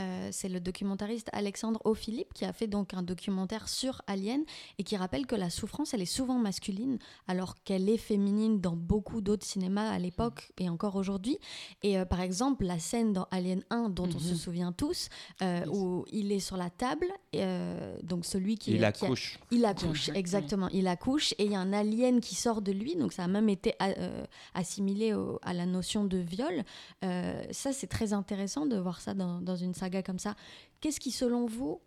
[0.00, 4.42] euh, c'est le documentariste Alexandre O'Philippe qui a fait donc un documentaire sur Alien
[4.78, 8.76] et qui rappelle que la souffrance, elle est souvent masculine alors qu'elle est féminine dans
[8.76, 11.38] beaucoup d'autres cinémas à l'époque et encore aujourd'hui.
[11.82, 14.36] Et euh, par exemple, la scène dans Alien 1 dont on se Mhm.
[14.36, 15.08] souvient tous,
[15.42, 15.68] euh, Yes.
[15.70, 18.92] où il est sur la table, euh, donc celui qui Il est...
[18.92, 19.38] qui a- accouche.
[19.50, 20.68] Il accouche, exactement.
[20.72, 23.28] Il accouche et il y a un alien qui sort de lui, donc ça a
[23.28, 26.64] même été a- euh, assimilé au- à la notion de viol.
[27.04, 30.34] Euh, ça, c'est très intéressant de voir ça dans, dans une saga comme ça.
[30.80, 31.80] Qu'est-ce qui, selon vous,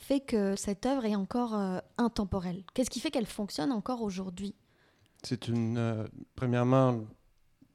[0.00, 2.64] fait que cette œuvre est encore euh, intemporelle?
[2.74, 4.54] Qu'est-ce qui fait qu'elle fonctionne encore aujourd'hui?
[5.22, 5.76] C'est une.
[5.78, 7.04] euh, premièrement,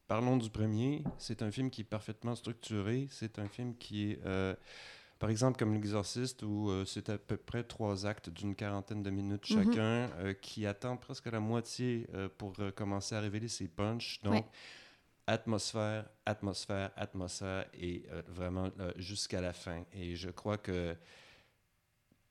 [0.07, 1.03] parlons du premier.
[1.17, 3.07] C'est un film qui est parfaitement structuré.
[3.11, 4.53] C'est un film qui est euh,
[5.19, 9.49] par exemple, comme L'Exorciste, où c'est à peu près trois actes d'une quarantaine de minutes
[9.49, 9.63] Mhm.
[9.73, 10.09] chacun,
[10.41, 12.05] qui attend presque la moitié
[12.37, 14.21] pour commencer à révéler ses punchs.
[14.21, 14.45] Donc, Ouais.
[15.27, 19.83] Atmosphère, atmosphère, atmosphère, et euh, vraiment euh, jusqu'à la fin.
[19.93, 20.95] Et je crois que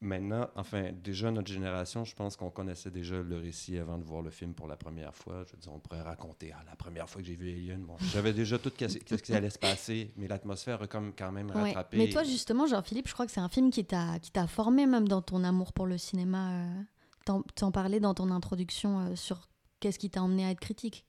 [0.00, 4.22] maintenant, enfin, déjà notre génération, je pense qu'on connaissait déjà le récit avant de voir
[4.22, 5.44] le film pour la première fois.
[5.46, 7.96] Je veux dire, on pourrait raconter, ah, la première fois que j'ai vu Alien, bon,
[8.12, 11.48] j'avais déjà tout qu'est-ce qu'est-ce qui allait se passer, mais l'atmosphère a comme quand même
[11.50, 11.62] Ouais.
[11.64, 11.96] rattrapé.
[11.98, 14.86] Mais toi, justement, Jean-Philippe, je crois que c'est un film qui t'a qui t'a formé
[14.86, 16.50] même dans ton amour pour le cinéma.
[16.62, 16.82] euh,
[17.24, 19.48] T'en t'en parlais dans ton introduction euh, sur
[19.80, 21.04] qu'est-ce qui t'a emmené à être critique.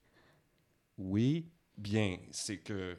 [0.96, 1.46] Oui,
[1.78, 2.98] bien, c'est que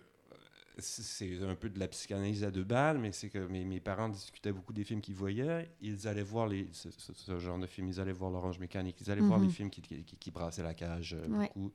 [0.80, 4.10] c'est- un peu de la psychanalyse à deux balles, mais c'est que mes, mes parents
[4.10, 5.72] discutaient beaucoup des films qu'ils voyaient.
[5.82, 9.02] Ils allaient voir les, ce, ce- ce genre de films, ils allaient voir l'Orange Mécanique,
[9.02, 9.46] ils allaient voir Mhm.
[9.46, 11.54] les films qui, qui, qui brassaient la cage euh, Ouais.
[11.54, 11.74] beaucoup,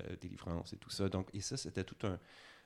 [0.00, 1.08] euh, Délivrance et tout ça.
[1.08, 2.18] Donc, et ça, c'était tout un,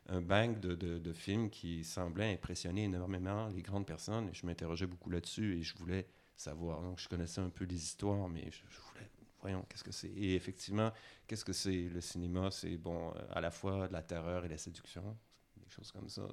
[0.09, 4.29] un bank de, de, de films qui semblait impressionner énormément les grandes personnes.
[4.31, 6.83] Et je m'interrogeais beaucoup là-dessus et je voulais savoir.
[6.83, 10.09] Donc, je connaissais un peu les histoires, mais je, je voulais, voyons, qu'est-ce que c'est?
[10.11, 10.92] Et effectivement,
[11.26, 12.50] qu'est-ce que c'est le cinéma?
[12.50, 15.16] C'est bon, euh, à la fois de la terreur et la séduction,
[15.57, 16.26] des choses comme ça.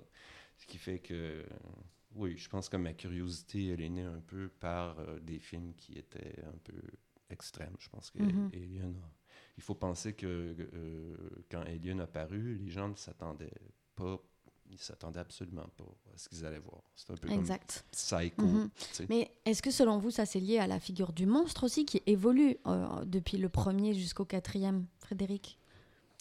[0.57, 1.45] Ce qui fait que, euh,
[2.15, 5.73] oui, je pense que ma curiosité, elle est née un peu par euh, des films
[5.75, 6.81] qui étaient un peu
[7.29, 7.75] extrêmes.
[7.79, 8.51] Je pense que Mhm.
[8.53, 8.57] A-
[9.57, 11.17] Il faut penser que euh,
[11.49, 13.51] quand Alien a paru, les gens ne s'attendaient
[13.95, 14.19] pas,
[14.71, 16.81] ils s'attendaient absolument pas à ce qu'ils allaient voir.
[16.95, 17.85] C'est un peu Exact.
[18.09, 18.43] comme Psycho.
[18.75, 19.05] Tu sais.
[19.09, 22.01] Mais est-ce que selon vous, ça c'est lié à la figure du monstre aussi qui
[22.05, 25.57] évolue euh, depuis le premier jusqu'au quatrième, Frédéric?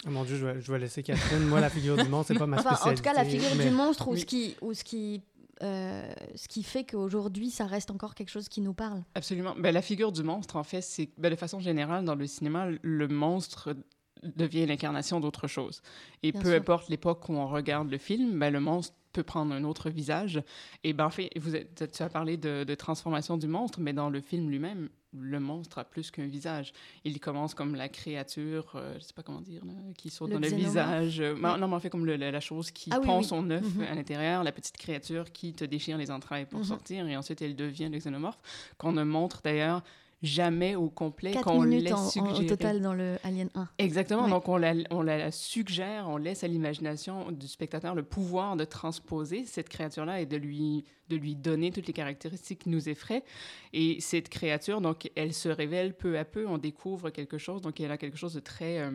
[0.07, 1.47] Oh mon Dieu, je vais, je vais laisser Catherine.
[1.47, 3.01] Moi, la figure du monstre, c'est pas ma Enfin, spécialité.
[3.01, 4.21] en tout cas, la figure mais- du monstre ou Oui.
[4.21, 5.23] ce qui, ou ce qui,
[5.63, 9.03] euh, ce qui fait qu'aujourd'hui, ça reste encore quelque chose qui nous parle.
[9.15, 9.55] Absolument.
[9.59, 12.69] Ben, la figure du monstre, en fait, c'est ben, de façon générale, dans le cinéma,
[12.83, 13.75] le monstre
[14.23, 15.83] devient l'incarnation d'autre chose.
[16.23, 16.59] Et Bien peu sûr.
[16.59, 20.43] importe l'époque où on regarde le film, ben, le monstre peut prendre un autre visage.
[20.85, 23.93] Et ben, en fait, vous êtes- tu as parlé de, de transformation du monstre, mais
[23.95, 26.75] dans le film lui-même, le monstre a plus qu'un visage.
[27.05, 30.35] Il commence comme la créature, euh, je sais pas comment dire, là, qui saute Le
[30.35, 31.21] dans le visage.
[31.21, 31.59] euh, Ouais.
[31.59, 33.25] Non, mais en fait, comme le- la, la chose qui Ah oui, pond oui.
[33.25, 33.83] son œuf Mhm.
[33.91, 36.65] à l'intérieur, la petite créature qui te déchire les entrailles pour Mhm.
[36.67, 38.41] sortir, et ensuite elle devient le xénomorphe,
[38.77, 39.83] qu'on ne montre d'ailleurs
[40.27, 42.47] jamais au complet, 4 qu'on laisse en- en- au suggérer.
[42.47, 43.69] total dans le Alien 1.
[43.79, 44.31] Exactement, Ouais.
[44.31, 48.65] donc on la, on la suggère, on laisse à l'imagination du spectateur le pouvoir de
[48.65, 53.25] transposer cette créature-là et de lui, de lui donner toutes les caractéristiques qui nous effraient.
[53.73, 57.81] Et cette créature, donc, elle se révèle peu à peu, on découvre quelque chose, donc
[57.81, 58.81] elle a quelque chose de très...
[58.81, 58.91] euh,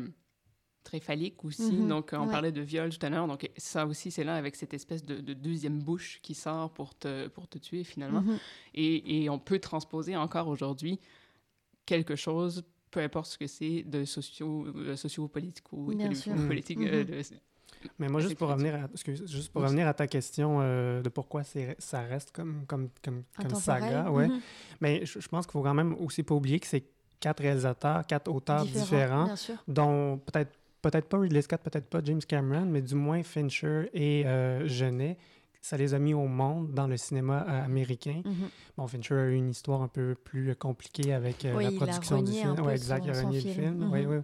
[0.83, 1.73] très phallique aussi.
[1.73, 2.31] Mhm, Donc, on ouais.
[2.31, 3.27] parlait de viol tout à l'heure.
[3.27, 6.95] Donc, ça aussi, c'est là avec cette espèce de, de deuxième bouche qui sort pour
[6.95, 8.21] te, pour te tuer finalement.
[8.21, 8.39] Mhm.
[8.73, 10.99] Et, et on peut transposer encore aujourd'hui
[11.85, 16.79] quelque chose, peu importe ce que c'est, de socio, euh, économique ou politique.
[16.79, 17.05] euh, Mhm.
[17.05, 17.21] de-
[17.97, 19.67] Mais moi, juste pour revenir à, excuse, juste pour Oui.
[19.67, 23.23] revenir à ta question euh, de pourquoi c'est- ça reste comme, comme, comme,
[23.55, 24.27] saga, ouais.
[24.27, 24.39] Mhm.
[24.81, 26.83] Mais je, je pense qu'il faut quand même aussi pas oublier que c'est
[27.19, 29.33] quatre réalisateurs, quatre auteurs différents,
[29.67, 34.25] dont peut-être peut-être pas Ridley Scott, peut-être pas James Cameron, mais du moins Fincher et
[34.25, 35.15] euh, Genet.
[35.63, 38.23] Ça les a mis au monde dans le cinéma euh, américain.
[38.25, 38.49] Mhm.
[38.77, 41.75] Bon, Fincher a eu une histoire un peu plus compliquée avec euh, Oui, la il
[41.75, 42.49] a production du film.
[42.49, 43.53] un peu Ouais, exact, il a renié le film.
[43.77, 43.89] film.
[43.91, 44.11] Oui, Mhm.
[44.11, 44.17] oui.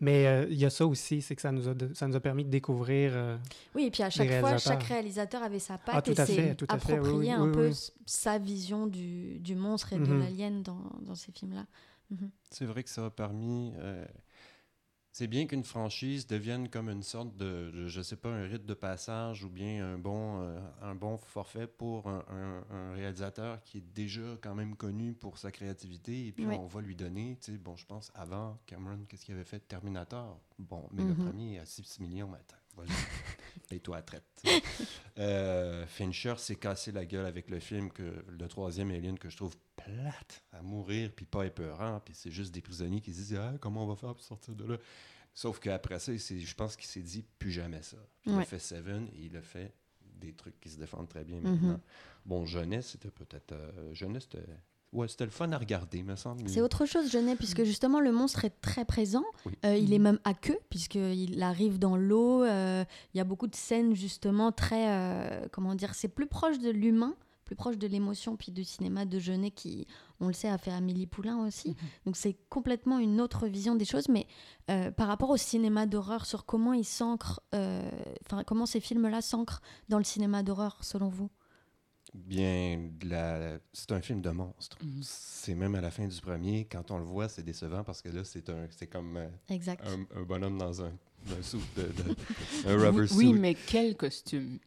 [0.00, 2.14] Mais euh, il y a ça aussi, c'est que ça nous a, de- ça nous
[2.14, 3.38] a permis de découvrir euh,
[3.74, 6.26] Oui, et puis à chaque fois, chaque réalisateur avait sa patte Ah, tout et à
[6.26, 7.90] s'est oui, approprié oui, un oui, peu oui.
[8.04, 10.20] sa vision du, du monstre et de Mhm.
[10.20, 11.64] l'alien dans, dans ces films-là.
[12.50, 13.72] C'est vrai que ça a permis.
[13.78, 14.04] euh,
[15.14, 18.72] c'est bien qu'une franchise devienne comme une sorte de, je sais pas, un rite de
[18.74, 23.78] passage ou bien un bon, euh, un bon forfait pour un, un- un réalisateur qui
[23.78, 26.28] est déjà quand même connu pour sa créativité.
[26.28, 29.34] Et puis on va lui donner, tu sais, bon, je pense avant Cameron, qu'est-ce qu'il
[29.34, 29.60] avait fait?
[29.60, 31.24] Terminator Bon, mais le Mhm.
[31.26, 32.90] premier à 6 millions, mais attends, voilà.
[33.70, 34.42] Et toi à traite.
[35.18, 39.36] Euh, Fincher s'est cassé la gueule avec le film que le troisième Alien que je
[39.36, 43.38] trouve plate à mourir puis pas épeurant puis c'est juste des prisonniers qui se disent
[43.40, 44.76] ah, comment on va faire pour sortir de là?
[45.34, 48.58] Sauf qu'après ça je pense qu'il s'est dit plus jamais ça Puis il a fait
[48.58, 49.72] Seven et il a fait
[50.20, 51.50] des trucs qui se défendent très bien Mhm.
[51.52, 51.80] maintenant
[52.26, 54.46] bon jeunesse c'était peut-être euh, jeunesse c'était
[54.92, 58.12] ouais c'était le fun à regarder me semble C'est autre chose, Genet, puisque justement le
[58.12, 59.24] monstre est très présent.
[59.46, 59.54] Oui.
[59.64, 62.44] Euh, il est même à queue, puisqu'il arrive dans l'eau.
[62.44, 64.90] euh, Il y a beaucoup de scènes, justement, très.
[64.90, 67.16] euh, comment dire C'est plus proche de l'humain,
[67.52, 69.86] plus proche de l'émotion, puis du cinéma de Genet qui,
[70.20, 71.76] on le sait, a fait Amélie Poulain aussi.
[72.06, 74.08] Donc c'est complètement une autre vision des choses.
[74.08, 74.26] Mais
[74.70, 77.40] euh, par rapport au cinéma d'horreur, sur comment il s'ancre.
[77.54, 77.90] euh,
[78.24, 79.60] Enfin, comment ces films-là s'ancrent
[79.90, 81.28] dans le cinéma d'horreur, selon vous?
[82.14, 85.00] Bien la- c'est un film de monstre Mhm.
[85.02, 88.10] c'est même à la fin du premier quand on le voit c'est décevant parce que
[88.10, 89.82] là c'est un c'est comme euh, Exact.
[89.86, 92.16] un, un bonhomme dans un, un de, de-
[92.68, 94.58] un rubber oui, suit oui, mais quel costume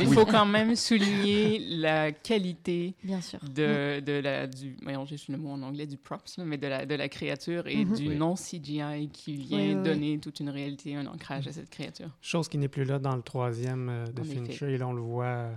[0.00, 3.38] Il faut quand même souligner la qualité Bien sûr.
[3.40, 6.86] de, de la, du, voyons, j'ai le mot en anglais, du props, mais de la,
[6.86, 7.96] de la créature et Mhm.
[7.96, 8.16] du Oui.
[8.16, 9.82] non-CGI qui vient Oui, oui, oui.
[9.82, 12.10] donner toute une réalité, un ancrage à cette créature.
[12.20, 14.34] Chose qui n'est plus là dans le troisième euh, de En effet.
[14.46, 14.72] Fincher.
[14.74, 15.52] Et là, on le voit euh,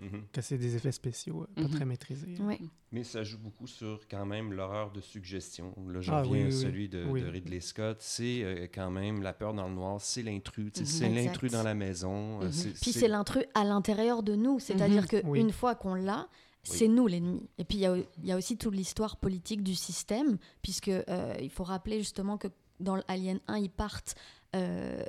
[0.00, 0.22] Mhm.
[0.32, 1.70] Que c'est des effets spéciaux euh, pas Mhm.
[1.70, 2.34] très maîtrisés.
[2.40, 2.70] Oui.
[2.92, 5.74] Mais ça joue beaucoup sur quand même l'horreur de suggestion.
[5.88, 7.20] Là, je Ah, reviens oui, celui de, Oui.
[7.22, 7.98] de Ridley Scott.
[8.00, 10.72] C'est euh, quand même la peur dans le noir, c'est l'intrus.
[10.78, 10.84] Mhm.
[10.86, 12.40] C'est l'intrus dans la maison.
[12.42, 15.08] euh, c'est- Puis c'est- l'intrus à l'intérieur de nous, c'est-à-dire Mhm.
[15.08, 15.40] que Oui.
[15.40, 16.28] une fois qu'on l'a,
[16.62, 17.48] c'est nous l'ennemi.
[17.58, 20.88] Et puis il y a, il y a aussi toute l'histoire politique du système, puisque
[20.88, 24.14] euh, il faut rappeler justement que dans Alien 1, ils partent.
[24.56, 25.02] euh,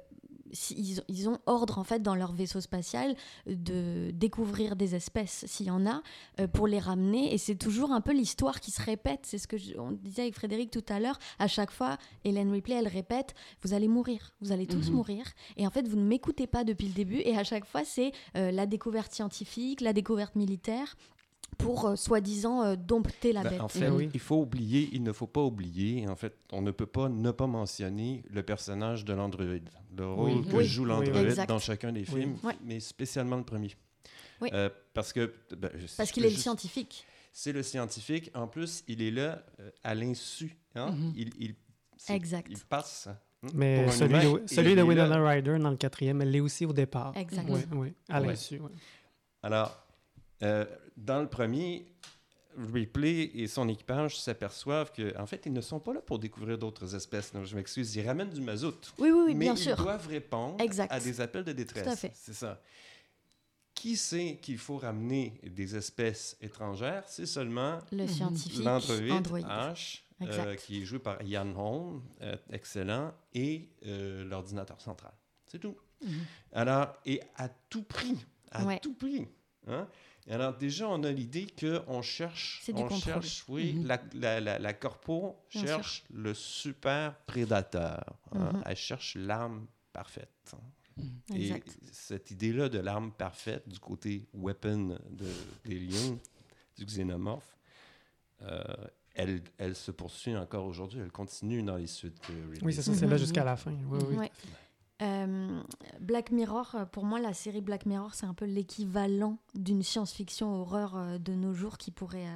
[0.71, 3.15] ils, ils ont ordre en fait dans leur vaisseau spatial
[3.47, 6.01] de découvrir des espèces s'il y en a
[6.39, 7.33] euh, pour les ramener.
[7.33, 9.21] Et c'est toujours un peu l'histoire qui se répète.
[9.23, 11.19] C'est ce que je- on disait avec Frédéric tout à l'heure.
[11.39, 14.33] À chaque fois Hélène Ripley elle répète vous allez mourir.
[14.41, 14.95] Vous allez tous Mhm.
[14.95, 15.25] mourir
[15.57, 17.19] et en fait vous ne m'écoutez pas depuis le début.
[17.25, 20.95] Et à chaque fois c'est euh, la découverte scientifique la découverte militaire
[21.57, 24.09] pour euh, soi-disant euh, dompter la Ben, bête en fait, Oui.
[24.13, 26.07] il faut oublier, il ne faut pas oublier.
[26.07, 30.31] En fait, on ne peut pas ne pas mentionner le personnage de l'androïde, le rôle
[30.31, 30.47] Oui.
[30.47, 30.65] que Oui.
[30.65, 33.75] joue Oui, l'androïde dans chacun des films, mais spécialement le premier.
[34.41, 34.49] Oui.
[34.53, 38.31] Euh, parce que ben, je- parce qu'il est le scientifique C'est le scientifique.
[38.33, 40.57] En plus, il est là euh, à l'insu.
[40.75, 40.91] hein.
[40.91, 41.13] Mhm.
[41.15, 41.55] il,
[42.07, 42.47] Exact.
[42.49, 43.07] Il passe.
[43.07, 43.17] hein,
[43.53, 44.81] Mais celui humain, de, celui de.
[44.81, 47.11] Winona Ryder dans le quatrième, elle l'est aussi au départ.
[47.17, 48.27] exact Oui, oui, à Ouais.
[48.27, 48.61] l'insu.
[49.43, 49.85] Alors,
[50.43, 50.65] euh,
[50.97, 51.85] dans le premier,
[52.57, 56.57] Ripley et son équipage s'aperçoivent que, en fait, ils ne sont pas là pour découvrir
[56.57, 57.33] d'autres espèces.
[57.33, 58.93] Non, je m'excuse, ils ramènent du mazout.
[58.97, 60.91] oui oui, oui mais bien ils sûr doivent répondre Exact.
[60.91, 61.83] à des appels de détresse.
[61.85, 62.11] Tout à fait.
[62.15, 62.61] C'est ça.
[63.73, 67.03] Qui sait qu'il faut ramener des espèces étrangères?
[67.07, 68.07] C'est seulement le Mhm.
[68.09, 75.13] scientifique H, euh, qui est joué par Ian Holm, euh, excellent, et euh, l'ordinateur central.
[75.47, 75.77] C'est tout.
[76.03, 76.11] Mhm.
[76.51, 78.17] Alors, et à tout prix,
[78.51, 78.79] à Ouais.
[78.79, 79.27] tout prix.
[79.69, 79.87] Hein?
[80.27, 82.99] Et alors, déjà, on a l'idée qu'on cherche, on contrôle.
[83.01, 83.87] cherche, oui, Mhm.
[83.87, 88.03] la, la, la, la corpo cherche le super prédateur.
[88.33, 88.51] hein.
[88.53, 88.63] Mhm.
[88.65, 90.29] Elle cherche l'arme parfaite.
[90.53, 91.03] hein.
[91.33, 95.25] exact Et cette idée-là de l'arme parfaite du côté weapon de,
[95.65, 96.19] des lions,
[96.77, 97.55] du xénomorphe,
[98.43, 98.61] euh,
[99.15, 100.99] elle, elle se poursuit encore aujourd'hui.
[100.99, 102.19] Elle continue dans les suites.
[102.29, 102.97] de Ridley Oui, c'est ça, Mhm.
[102.97, 103.71] c'est là jusqu'à la fin.
[103.89, 104.15] Oui, oui.
[104.15, 104.31] Ouais.
[105.01, 105.61] Euh,
[106.01, 110.53] Black Mirror, euh, pour moi, la série Black Mirror, c'est un peu l'équivalent d'une science-fiction
[110.53, 112.27] horreur euh, de nos jours qui pourrait,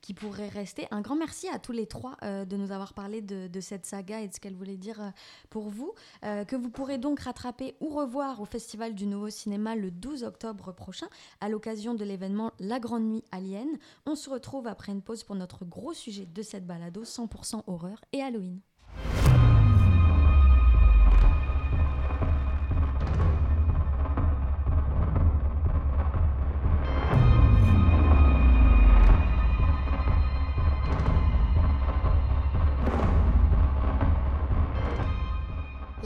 [0.00, 0.86] qui pourrait rester.
[0.92, 4.28] Un grand merci à tous les trois de nous avoir parlé de, cette saga et
[4.28, 5.12] de ce qu'elle voulait dire
[5.50, 9.90] pour vous, que vous pourrez donc rattraper ou revoir au Festival du Nouveau Cinéma le
[9.90, 11.06] 12 octobre prochain
[11.40, 13.68] à l'occasion de l'événement La Grande Nuit Alien.
[14.06, 18.00] On se retrouve après une pause pour notre gros sujet de cette balado 100% horreur
[18.12, 18.60] et Halloween.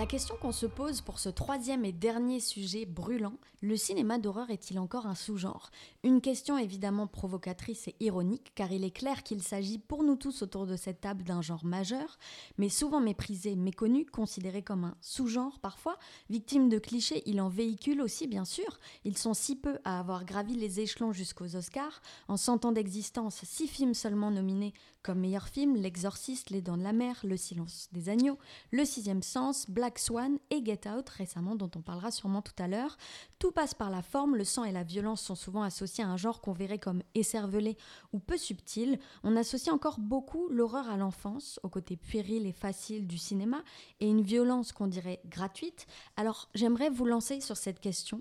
[0.06, 4.50] La question qu'on se pose pour ce troisième et dernier sujet brûlant, le cinéma d'horreur
[4.50, 5.72] est-il encore un sous-genre?
[6.04, 10.42] Une question évidemment provocatrice et ironique, car il est clair qu'il s'agit pour nous tous
[10.42, 12.18] autour de cette table d'un genre majeur,
[12.56, 15.98] mais souvent méprisé, méconnu, considéré comme un sous-genre parfois.
[16.30, 18.78] Victime de clichés, il en véhicule aussi bien sûr.
[19.04, 22.00] Ils sont si peu à avoir gravi les échelons jusqu'aux Oscars.
[22.28, 24.72] En 100 ans d'existence, six films seulement nominés
[25.06, 28.38] comme meilleur film, L'Exorciste, Les Dents de la Mer, Le Silence des Agneaux,
[28.72, 32.66] Le Sixième Sens, Black Swan et Get Out récemment, dont on parlera sûrement tout à
[32.66, 32.98] l'heure.
[33.38, 36.16] Tout passe par la forme, le sang et la violence sont souvent associés à un
[36.16, 37.76] genre qu'on verrait comme écervelé
[38.12, 38.98] ou peu subtil.
[39.22, 43.62] On associe encore beaucoup l'horreur à l'enfance, au côté puéril et facile du cinéma,
[44.00, 45.86] et une violence qu'on dirait gratuite.
[46.16, 48.18] Alors j'aimerais vous lancer sur cette question.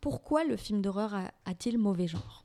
[0.00, 2.43] Pourquoi le film d'horreur a-t-il mauvais genre?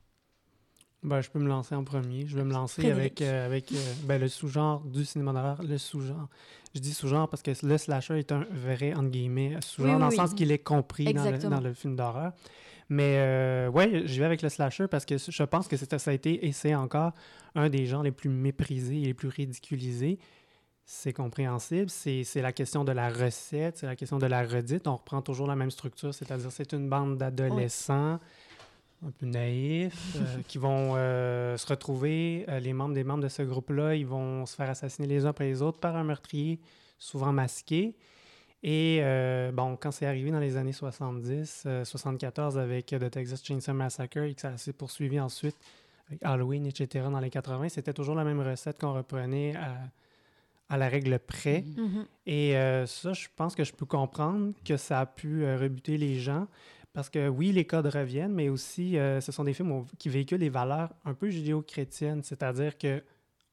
[1.01, 2.27] Ben, je peux me lancer en premier.
[2.27, 3.21] Je vais me lancer Frédéric.
[3.21, 5.61] avec, euh, avec euh, ben, le sous-genre du cinéma d'horreur.
[5.63, 6.27] Le sous-genre.
[6.75, 9.99] Je dis sous-genre parce que le slasher est un vrai, entre guillemets, sous-genre, Oui, oui,
[9.99, 10.11] dans oui.
[10.17, 12.33] le sens qu'il est compris dans le, dans le film d'horreur.
[12.89, 16.13] Mais euh, ouais, j'y vais avec le slasher parce que je pense que ça a
[16.13, 17.13] été, et c'est encore,
[17.55, 20.19] un des genres les plus méprisés et les plus ridiculisés.
[20.85, 21.87] C'est compréhensible.
[21.91, 24.87] C'est c'est la question de la recette, c'est la question de la redite.
[24.87, 28.19] On reprend toujours la même structure, c'est-à-dire c'est une bande d'adolescents
[29.05, 32.45] un peu naïfs euh, qui vont euh, se retrouver.
[32.49, 35.29] euh, les membres des membres de ce groupe-là, ils vont se faire assassiner les uns
[35.29, 36.59] après les autres par un meurtrier,
[36.97, 37.95] souvent masqué.
[38.61, 39.01] Et
[39.53, 44.17] bon, quand c'est arrivé dans les années 70, euh, 74 avec The Texas Chainsaw Massacre
[44.17, 45.55] et que ça s'est poursuivi ensuite
[46.09, 47.05] avec Halloween, etc.
[47.09, 49.77] dans les 80, c'était toujours la même recette qu'on reprenait à,
[50.69, 51.63] à la règle près.
[51.77, 52.05] Mhm.
[52.25, 55.97] Et euh, ça, je pense que je peux comprendre que ça a pu euh, rebuter
[55.97, 56.47] les gens
[56.99, 60.41] Parce que oui, les codes reviennent, mais aussi, euh, ce sont des films qui véhiculent
[60.41, 62.23] des valeurs un peu judéo-chrétiennes.
[62.23, 63.01] C'est-à-dire que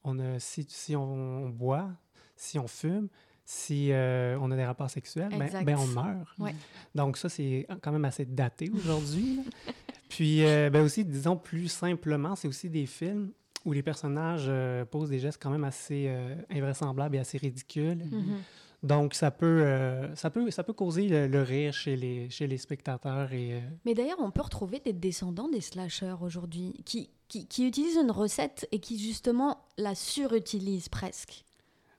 [0.03, 1.87] on a, si, si on boit,
[2.35, 3.07] si on fume,
[3.45, 6.27] si euh, on a des rapports sexuels, ben, ben, on meurt.
[6.37, 6.53] Ouais.
[6.93, 9.39] Donc ça, c'est quand même assez daté aujourd'hui.
[10.09, 13.31] Puis euh, ben aussi, disons plus simplement, c'est aussi des films
[13.63, 16.13] où les personnages euh, posent des gestes quand même assez
[16.49, 18.03] invraisemblables et assez ridicules.
[18.11, 18.39] Mhm.
[18.83, 22.45] Donc ça peut, euh, ça peut, ça peut causer le, le rire chez les, chez
[22.47, 27.09] les spectateurs et euh, Mais d'ailleurs, on peut retrouver des descendants des slashers aujourd'hui qui,
[27.27, 31.43] qui, qui utilisent une recette et qui justement la surutilisent presque.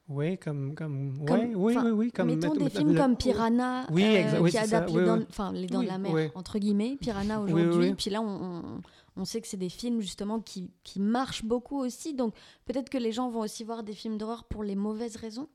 [0.08, 3.86] oui, comme, comme, Comme- ouais, oui, oui, oui, comme Mettons des films le- comme Piranha,
[3.90, 6.96] Oui, euh, oui, qui adaptent les, dents, enfin, les dents de la mer, entre guillemets,
[7.00, 7.94] Piranha aujourd'hui.
[7.94, 8.26] Puis là, on,
[8.62, 8.62] on,
[9.16, 12.14] on sait que c'est des films justement qui, qui marchent beaucoup aussi.
[12.14, 12.34] Donc
[12.66, 15.48] peut-être que les gens vont aussi voir des films d'horreur pour les mauvaises raisons.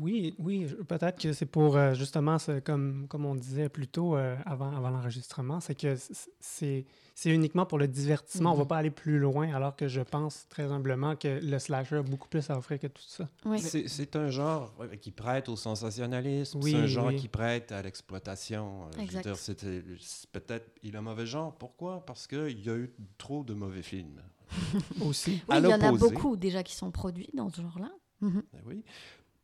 [0.00, 4.16] Oui, oui, peut-être que c'est pour euh, justement, ce- comme, comme on disait plus tôt
[4.16, 5.96] euh, avant, avant l'enregistrement, c'est que
[6.40, 6.84] c'est
[7.16, 8.50] c'est uniquement pour le divertissement.
[8.50, 8.68] On ne va Mhm.
[8.68, 12.26] pas aller plus loin, alors que je pense très humblement que le slasher a beaucoup
[12.28, 13.28] plus à offrir que tout ça.
[13.44, 13.60] Oui.
[13.60, 16.58] C'est un genre ouais, qui prête au sensationnalisme.
[16.60, 17.16] Oui, c'est un genre oui.
[17.16, 18.88] qui prête à l'exploitation.
[18.98, 19.34] Euh,
[20.32, 21.54] peut-être il a mauvais genre.
[21.54, 22.04] Pourquoi?
[22.04, 24.20] Parce qu'il y a eu trop de mauvais films.
[25.00, 25.40] Aussi.
[25.48, 27.90] Oui, il y en a beaucoup déjà qui sont produits dans ce genre-là.
[28.20, 28.42] Mhm.
[28.52, 28.84] Ben oui.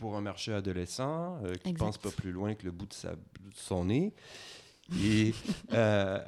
[0.00, 1.78] Pour un marché adolescent euh, qui Exact.
[1.78, 3.18] pense pas plus loin que le bout de, sa, de
[3.54, 4.14] son nez.
[4.98, 5.34] Et
[5.74, 6.18] euh,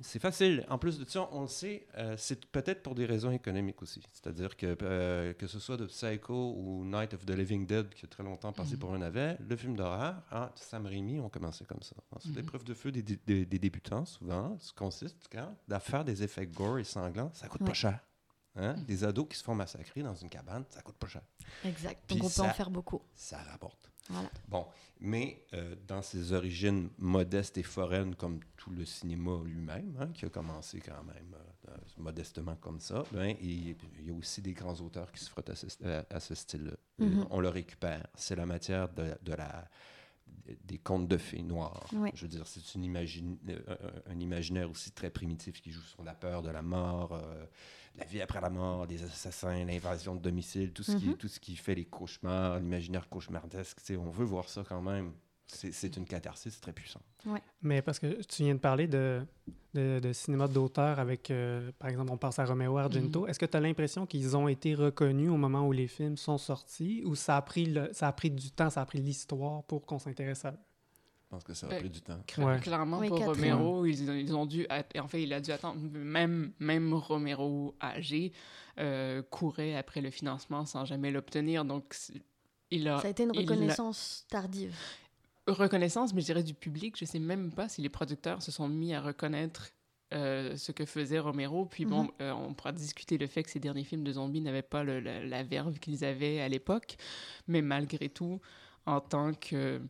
[0.00, 0.66] c'est facile.
[0.68, 4.02] En plus de ça, on le sait, euh, c'est peut-être pour des raisons économiques aussi.
[4.12, 4.74] C'est-à-dire que
[5.38, 8.52] que ce soit de Psycho ou Night of the Living Dead, qui a très longtemps
[8.52, 8.78] passé Mhm.
[8.80, 11.94] pour un navet, le film d'horreur, hein, Sam Raimi ont commencé comme ça.
[12.18, 12.34] C'est Mhm.
[12.36, 16.24] l'épreuve de feu des, dé- des- des débutants, souvent, ce consiste quand, à faire des
[16.24, 17.68] effets gore et sanglants, ça coûte Ouais.
[17.68, 18.00] pas cher.
[18.56, 18.74] Hein?
[18.86, 21.22] Des ados qui se font massacrer dans une cabane, ça coûte pas cher
[21.64, 22.00] Exact.
[22.06, 23.02] Puis Donc on peut en faire beaucoup.
[23.14, 23.90] ça rapporte.
[24.10, 24.30] Voilà.
[24.48, 24.66] Bon,
[25.00, 30.26] mais euh, dans ses origines modestes et foraines, comme tout le cinéma lui-même, hein, qui
[30.26, 34.42] a commencé quand même euh, euh, modestement comme ça, ben, il, il y a aussi
[34.42, 36.72] des grands auteurs qui se frottent à ce, style-là.
[36.98, 37.26] Mhm.
[37.30, 38.06] On le récupère.
[38.14, 39.68] C'est la matière de, de la
[40.64, 41.86] des contes de fées noires.
[41.94, 42.10] Ouais.
[42.14, 43.58] Je veux dire, c'est une imagine, euh,
[44.06, 47.46] un- un imaginaire aussi très primitif qui joue sur la peur de la mort, euh,
[47.96, 51.16] la vie après la mort, les assassins, l'invasion de domicile, tout ce, qui, Mhm.
[51.16, 53.78] tout ce qui fait les cauchemars, l'imaginaire cauchemardesque.
[53.78, 55.12] tu sais, On veut voir ça quand même.
[55.46, 57.02] C'est c'est une catharsis très puissante.
[57.62, 59.22] Mais parce que tu viens de parler de,
[59.74, 63.26] de, de cinéma d'auteur avec, euh, par exemple, on pense à Romeo Argento.
[63.26, 66.38] Est-ce que tu as l'impression qu'ils ont été reconnus au moment où les films sont
[66.38, 69.62] sortis ou ça a pris, le, ça a pris du temps, ça a pris l'histoire
[69.64, 70.58] pour qu'on s'intéresse à eux?
[71.34, 72.20] Pense que ça a Ben, pris du temps.
[72.38, 72.60] Ouais.
[72.60, 74.66] Clairement, Oui, pour Romero, ils, ont- ils ont dû.
[75.00, 75.80] En fait, il a dû attendre.
[75.80, 78.32] Même, même Romero âgé
[78.78, 81.64] euh, courait après le financement sans jamais l'obtenir.
[81.64, 81.96] Donc,
[82.70, 83.00] il a.
[83.00, 84.76] Ça a été une a- reconnaissance tardive.
[85.48, 86.96] reconnaissance, mais je dirais du public.
[86.98, 89.70] Je sais même pas si les producteurs se sont mis à reconnaître
[90.12, 91.66] euh, ce que faisait Romero.
[91.66, 92.10] Puis bon, Mhm.
[92.22, 95.00] euh, on pourra discuter le fait que ces derniers films de zombies n'avaient pas le-
[95.00, 96.96] la, la verve qu'ils avaient à l'époque.
[97.48, 98.40] Mais malgré tout,
[98.86, 99.80] en tant que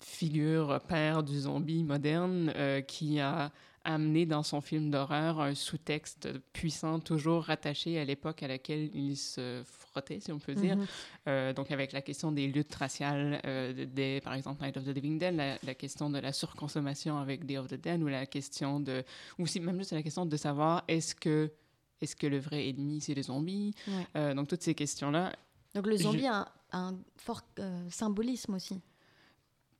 [0.00, 3.50] figure père du zombie moderne euh, qui a
[3.86, 9.14] amené dans son film d'horreur un sous-texte puissant, toujours rattaché à l'époque à laquelle il
[9.14, 10.76] se frottait, si on peut dire.
[10.76, 10.86] Mhm.
[11.28, 14.88] Euh, donc avec la question des luttes raciales, euh, des, par exemple Night of the
[14.88, 18.24] Living Dead, la, la question de la surconsommation avec Day of the Dead, ou la
[18.24, 19.04] question de,
[19.38, 21.52] ou aussi même juste la question de savoir est-ce que
[22.00, 24.06] est-ce que le vrai ennemi c'est les zombies, Ouais.
[24.16, 25.32] Euh, donc toutes ces questions là,
[25.74, 27.42] Donc le Je- zombie a un, un fort
[27.90, 28.80] symbolisme aussi.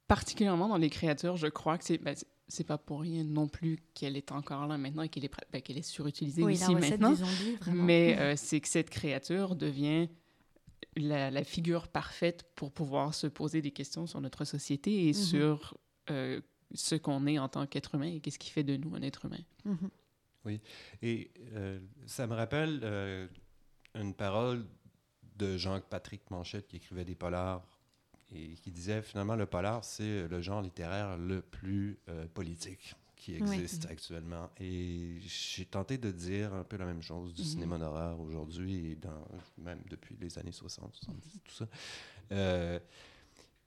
[0.08, 2.14] Particulièrement dans les créatures, je crois que c'est ben,
[2.48, 5.62] c'est- pas pour rien non plus qu'elle est encore là maintenant et qu'elle est ben,
[5.62, 7.10] qu'elle est surutilisée oui, la aussi recette maintenant.
[7.12, 7.84] du zombie, vraiment.
[7.84, 10.08] Mais euh, c'est que cette créature devient
[10.96, 15.14] la, la figure parfaite pour pouvoir se poser des questions sur notre société et Mhm.
[15.14, 15.76] sur
[16.10, 16.40] euh,
[16.74, 19.24] ce qu'on est en tant qu'être humain et qu'est-ce qui fait de nous un être
[19.24, 19.40] humain.
[19.64, 19.90] Mhm.
[21.02, 23.26] Et euh, ça me rappelle euh,
[23.94, 24.66] une parole
[25.36, 27.66] de Jean-Patrick Manchette qui écrivait des polars
[28.34, 33.32] et qui disait finalement le polar, c'est le genre littéraire le plus euh, politique qui
[33.40, 33.56] Oui.
[33.58, 34.50] existe actuellement.
[34.60, 37.46] Et j'ai tenté de dire un peu la même chose du Mhm.
[37.48, 39.26] cinéma d'horreur aujourd'hui et dans,
[39.58, 41.66] même depuis les années 60, 70, tout ça.
[42.32, 42.78] Euh,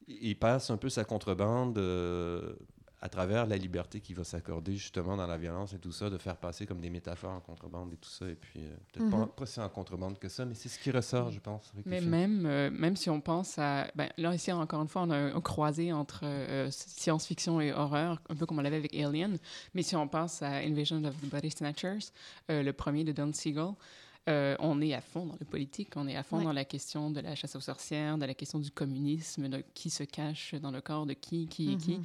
[0.08, 2.56] il passe un peu sa contrebande euh,
[3.00, 6.18] à travers la liberté qu'il va s'accorder justement dans la violence et tout ça, de
[6.18, 8.28] faire passer comme des métaphores en contrebande et tout ça.
[8.28, 9.28] Et puis, euh, peut-être pas, Mhm.
[9.28, 11.70] pas si en contrebande que ça, mais c'est ce qui ressort, je pense.
[11.74, 13.88] avec Mais même, euh, même si on pense à...
[13.94, 17.72] Ben, là, ici, encore une fois, on a un, un croisé entre euh, science-fiction et
[17.72, 19.38] horreur, un peu comme on l'avait avec Alien.
[19.76, 22.12] Mais si on pense à Invasion of the Body Snatchers,
[22.50, 23.74] euh, le premier de Don Siegel,
[24.28, 26.44] euh, on est à fond dans le politique, on est à fond Ouais.
[26.44, 29.90] dans la question de la chasse aux sorcières, de la question du communisme, de qui
[29.90, 31.98] se cache dans le corps de qui, qui est qui.
[31.98, 32.04] Mhm.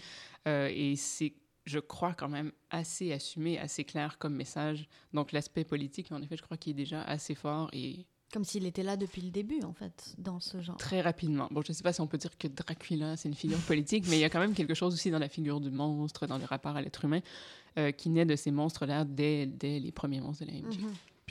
[0.49, 4.89] Euh, et c'est je crois, quand même assez assumé, assez clair comme message.
[5.13, 8.67] Donc l'aspect politique, en effet, je crois qu'il est déjà assez fort et Comme s'il
[8.67, 10.77] était là depuis le début, en fait, dans ce genre.
[10.77, 11.47] très rapidement.
[11.53, 14.07] Bon, je ne sais pas si on peut dire que Dracula, c'est une figure politique,
[14.09, 16.39] mais il y a quand même quelque chose aussi dans la figure du monstre, dans
[16.39, 17.21] le rapport à l'être humain,
[17.79, 20.79] euh, qui naît de ces monstres-là dès, dès les premiers monstres de la MJ.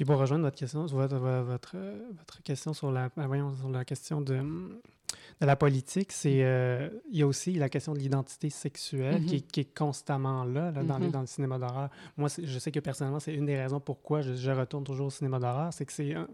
[0.02, 1.76] Puis pour rejoindre votre question, votre, votre,
[2.18, 7.20] votre question sur la, voyons, sur la question de, de la politique, c'est euh, il
[7.20, 9.36] y a aussi la question de l'identité sexuelle qui, Mhm.
[9.36, 11.92] est- qui est constamment là, là, dans, les- dans le cinéma d'horreur.
[12.18, 15.12] Moi, je sais que personnellement, c'est une des raisons pourquoi je, je retourne toujours au
[15.12, 16.28] cinéma d'horreur, c'est que c'est un,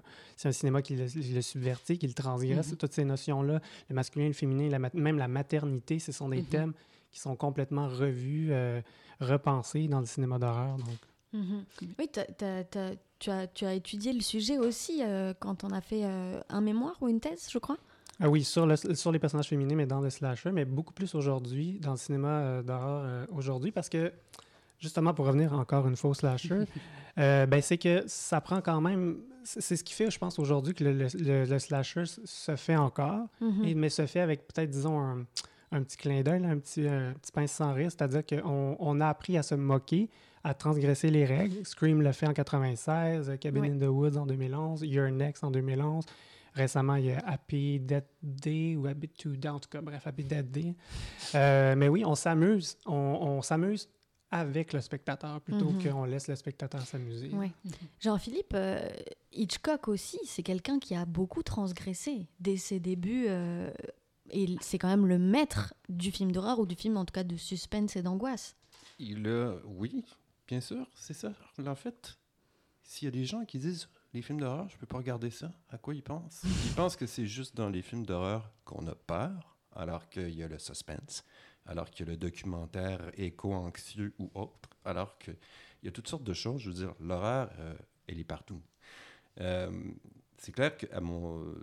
[0.54, 2.78] cinéma qui le, le subvertit, qui le transgresse, Mhm.
[2.78, 3.60] toutes ces notions-là,
[3.90, 6.72] le masculin, le féminin, la même la maternité, ce sont des thèmes
[7.12, 8.80] qui sont complètement revus, euh,
[9.20, 10.78] repensés dans le cinéma d'horreur.
[10.78, 10.98] Donc.
[12.00, 12.64] Oui, t'as- t'as-
[13.20, 16.62] tu, as, tu as étudié le sujet aussi euh, quand on a fait euh, un
[16.62, 17.78] mémoire ou une thèse, je crois.
[18.20, 21.14] Ah oui, sur, le- sur les personnages féminins, mais dans le slasher, mais beaucoup plus
[21.16, 24.12] aujourd'hui, dans le cinéma euh, d'horreur aujourd'hui, parce que,
[24.80, 26.66] justement, pour revenir encore une fois au slasher,
[27.18, 29.18] ben, c'est que ça prend quand même...
[29.44, 32.76] C'est ce qui fait, je pense, aujourd'hui que le, le- le- le slasher se fait
[32.76, 33.64] encore, Mhm.
[33.66, 35.26] et, mais se fait avec peut-être, disons, un,
[35.72, 39.08] un petit clin d'œil, un petit, un petit pince sans rire, c'est-à-dire qu'on on a
[39.08, 40.10] appris à se moquer,
[40.48, 41.66] à transgresser les règles.
[41.66, 45.52] Scream le fait en 96, euh, Cabin in the Woods en 2011, You're Next en
[45.52, 46.06] 2011.
[46.54, 50.08] Récemment, il y a Happy Death Day ou Happy to Day, en tout cas, bref,
[50.08, 50.74] Happy Death Day.
[51.36, 52.78] Euh, mais oui, on s'amuse.
[52.86, 53.90] On, on s'amuse
[54.32, 55.84] avec le spectateur plutôt Mhm.
[55.92, 57.30] qu'on laisse le spectateur s'amuser.
[57.30, 57.52] Ouais.
[58.00, 58.80] Jean-Philippe, euh,
[59.32, 63.26] Hitchcock aussi, c'est quelqu'un qui a beaucoup transgressé dès ses débuts.
[63.30, 63.70] euh,
[64.30, 67.24] et c'est quand même le maître du film d'horreur ou du film en tout cas
[67.24, 68.58] de suspense et d'angoisse.
[69.00, 70.04] Il a, oui,
[70.48, 71.34] bien sûr, c'est ça.
[71.66, 72.18] En fait,
[72.84, 75.52] s'il y a des gens qui disent les films d'horreur, je peux pas regarder ça,
[75.70, 76.44] à quoi ils pensent?
[76.66, 80.44] Ils pensent que c'est juste dans les films d'horreur qu'on a peur, alors qu'il y
[80.44, 81.24] a le suspense,
[81.66, 85.38] alors qu'il y a le documentaire éco-anxieux ou autre, alors qu'il
[85.84, 86.62] y a toutes sortes de choses.
[86.62, 87.76] Je veux dire, l'horreur, euh,
[88.08, 88.62] elle est partout.
[89.40, 89.72] Euh,
[90.38, 91.54] c'est clair qu'à mon.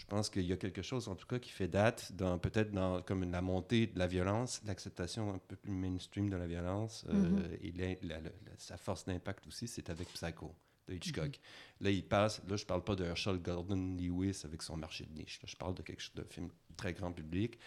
[0.00, 2.72] Je pense qu'il y a quelque chose, en tout cas, qui fait date, dans peut-être
[2.72, 7.04] dans comme la montée de la violence, l'acceptation un peu plus mainstream de la violence
[7.10, 7.58] euh, Mhm.
[7.60, 10.54] et l'in- la- la- la- sa force d'impact aussi, c'est avec Psycho
[10.88, 11.38] de Hitchcock.
[11.82, 12.40] Là, il passe.
[12.48, 15.38] Là, je parle pas de Herschel Gordon Lewis avec son marché de niche.
[15.42, 15.48] là.
[15.48, 16.48] je parle de quelque chose de film
[16.78, 17.58] très grand public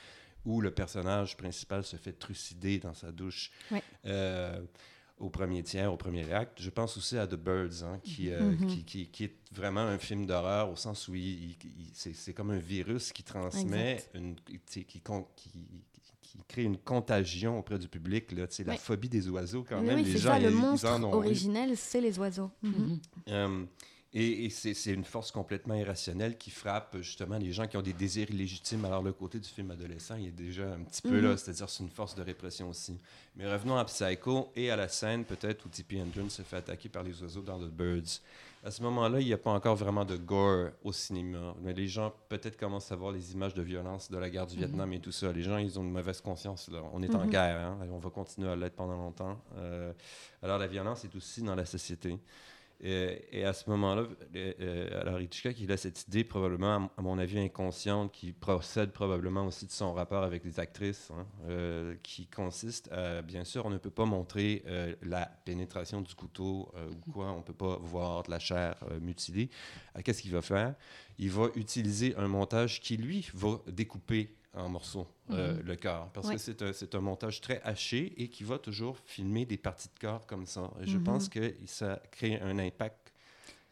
[0.43, 3.51] où le personnage principal se fait trucider dans sa douche.
[3.71, 3.83] Ouais.
[4.05, 4.59] Euh,
[5.17, 6.59] au premier tiers, au premier acte.
[6.61, 8.67] Je pense aussi à The Birds, hein, qui, euh, Mhm.
[8.67, 11.13] qui, qui, qui est vraiment un film d'horreur au sens où
[11.93, 14.09] c'est, c'est comme un virus qui transmet, Exact.
[14.15, 14.35] une,
[14.65, 15.49] qui, con- qui,
[16.21, 18.31] qui crée une contagion auprès du public.
[18.31, 19.97] Là, La phobie des oiseaux, quand Oui, même.
[19.99, 22.49] oui, les gens, ça, le ils- ils monstre en ont originel, c'est les oiseaux.
[22.63, 22.71] Mhm.
[22.73, 22.99] Mhm.
[23.29, 23.65] Euh,
[24.13, 27.93] et et c'est une force complètement irrationnelle qui frappe justement les gens qui ont des
[27.93, 28.85] désirs illégitimes.
[28.85, 31.23] Alors, le côté du film adolescent, il est déjà un petit peu Mhm.
[31.29, 32.99] là, c'est-à-dire c'est une force de répression aussi.
[33.35, 36.89] Mais revenons à Psycho et à la scène peut-être où Tippi Hedren se fait attaquer
[36.89, 38.19] par les oiseaux dans The Birds.
[38.65, 41.53] À ce moment-là, il n'y a pas encore vraiment de gore au cinéma.
[41.61, 44.53] Mais les gens peut-être commencent à voir les images de violence de la guerre du
[44.55, 44.59] Mhm.
[44.59, 45.33] Vietnam et tout ça.
[45.33, 46.69] Les gens, ils ont une mauvaise conscience.
[46.69, 46.81] Là.
[46.93, 47.29] On est en Mhm.
[47.29, 49.37] guerre, hein, on va continuer à l'être pendant longtemps.
[49.57, 49.91] Euh,
[50.41, 52.17] alors la violence est aussi dans la société.
[52.85, 54.01] Et, et à ce moment-là,
[54.35, 58.91] euh, euh, alors Hitchcock, il a cette idée probablement, à mon avis, inconsciente, qui procède
[58.91, 63.65] probablement aussi de son rapport avec les actrices, hein, euh, qui consiste à, bien sûr,
[63.65, 67.43] on ne peut pas montrer euh, la pénétration du couteau euh, ou quoi, on ne
[67.43, 69.49] peut pas voir de la chair euh, mutilée.
[69.97, 70.75] Euh, Qu'est-ce qu'il va faire?
[71.17, 75.61] Il va utiliser un montage qui, lui, va découper en morceaux euh, Mhm.
[75.65, 76.09] le corps.
[76.13, 79.57] Parce que c'est un, c'est un montage très haché et qui va toujours filmer des
[79.57, 80.69] parties de corps comme ça.
[80.81, 81.03] Et je Mhm.
[81.03, 83.02] pense que ça crée un impact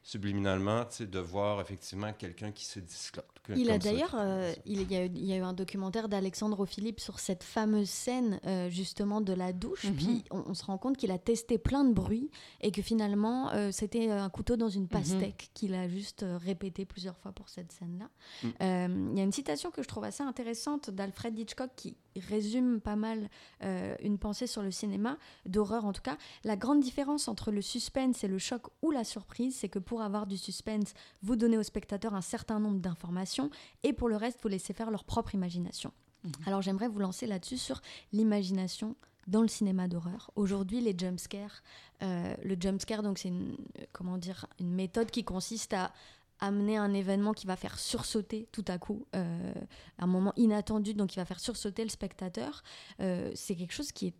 [0.04, 3.26] subliminalement, tu sais, de voir effectivement quelqu'un qui se disloque.
[3.44, 6.08] que- Il a d'ailleurs, euh, il, y a, eu- il y a eu un documentaire
[6.10, 9.86] d'Alexandre Philippe sur cette fameuse scène euh, justement de la douche.
[9.86, 9.96] Mhm.
[9.96, 12.30] Puis on, on se rend compte qu'il a testé plein de bruits
[12.62, 17.18] et que finalement euh, c'était un couteau dans une pastèque qu'il a juste répété plusieurs
[17.18, 18.10] fois pour cette scène-là.
[18.44, 18.48] Mm.
[18.62, 21.98] Euh, Il y a une citation que je trouve assez intéressante d'Alfred Hitchcock qui
[22.28, 23.30] résume pas mal
[23.64, 26.18] euh, une pensée sur le cinéma, d'horreur en tout cas.
[26.44, 29.91] La grande différence entre le suspense et le choc ou la surprise, c'est que pour
[30.00, 33.50] avoir du suspense, vous donnez au spectateur un certain nombre d'informations
[33.84, 35.92] et pour le reste, vous laissez faire leur propre imagination.
[36.24, 36.32] Mhm.
[36.46, 37.82] Alors j'aimerais vous lancer là-dessus sur
[38.14, 38.96] l'imagination
[39.28, 40.32] dans le cinéma d'horreur.
[40.36, 41.62] Aujourd'hui, les jumpscares,
[42.04, 43.56] euh, le jumpscare, donc c'est une,
[43.92, 45.92] comment dire, une méthode qui consiste à
[46.40, 49.54] amener un événement qui va faire sursauter tout à coup, euh,
[50.00, 52.64] un moment inattendu, donc qui va faire sursauter le spectateur.
[53.00, 54.16] Euh, c'est quelque chose qui est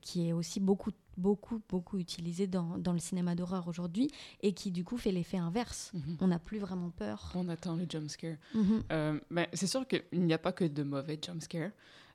[0.00, 4.08] qui est aussi beaucoup, beaucoup, beaucoup utilisé dans, dans le cinéma d'horreur aujourd'hui
[4.42, 5.92] et qui du coup fait l'effet inverse.
[5.94, 6.16] Mhm.
[6.20, 7.32] On n'a plus vraiment peur.
[7.34, 8.36] On attend le jump scare.
[8.54, 8.82] Mhm.
[8.92, 11.72] Euh, ben, c'est sûr qu'il n'y a pas que de mauvais jump scares.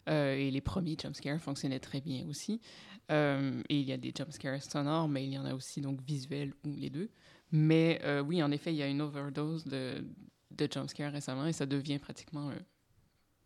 [0.07, 2.61] Euh, et les premiers jumpscares fonctionnaient très bien aussi.
[3.11, 6.01] Euh, et il y a des jumpscares sonores, mais il y en a aussi donc
[6.01, 7.09] visuels ou les deux.
[7.51, 10.05] Mais euh, oui, en effet, il y a une overdose de,
[10.51, 12.51] de jumpscares récemment et ça devient pratiquement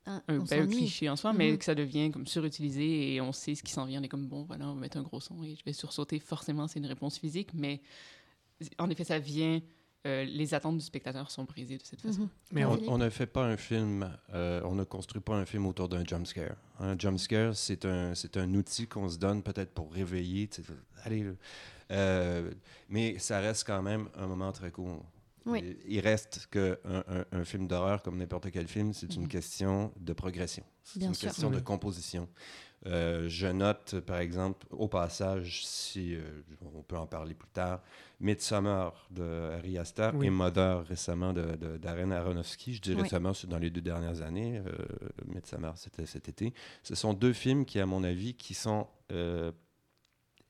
[0.05, 1.57] Ah, un on ben, un cliché en soi, mais Mhm.
[1.59, 3.99] que ça devient comme surutilisé et on sait ce qui s'en vient.
[3.99, 6.19] On est comme, bon, voilà, on va mettre un gros son et je vais sursauter.
[6.19, 7.81] Forcément, c'est une réponse physique, mais
[8.77, 9.61] en effet, ça vient...
[10.07, 12.21] euh, les attentes du spectateur sont brisées de cette façon.
[12.21, 12.29] Mhm.
[12.53, 15.89] Mais on- ne fait pas un film, euh, on ne construit pas un film autour
[15.89, 16.55] d'un jump scare.
[16.79, 20.49] Un jump scare, c'est un, c'est un outil qu'on se donne peut-être pour réveiller.
[21.03, 21.31] Allez, là.
[21.91, 22.49] Euh,
[22.87, 25.03] mais ça reste quand même un moment très court.
[25.49, 25.77] Oui.
[25.87, 29.27] Il, reste qu'un un, un film d'horreur, comme n'importe quel film, c'est une Mhm.
[29.27, 30.63] question de progression.
[30.83, 31.27] C'est une sûr.
[31.29, 32.27] question de composition.
[32.85, 36.21] Euh, je note, par exemple, au passage, si euh,
[36.73, 37.81] on peut en parler plus tard,
[38.21, 40.27] Midsommar de Ari Aster Oui.
[40.27, 42.75] et Mother récemment de, de- d'Aren Aronofsky.
[42.75, 43.01] Je dis Oui.
[43.01, 44.59] récemment, c'est dans les deux dernières années.
[44.65, 44.71] Euh,
[45.25, 46.53] Midsommar, c'était cet été.
[46.83, 49.51] Ce sont deux films qui, à mon avis, qui sont euh,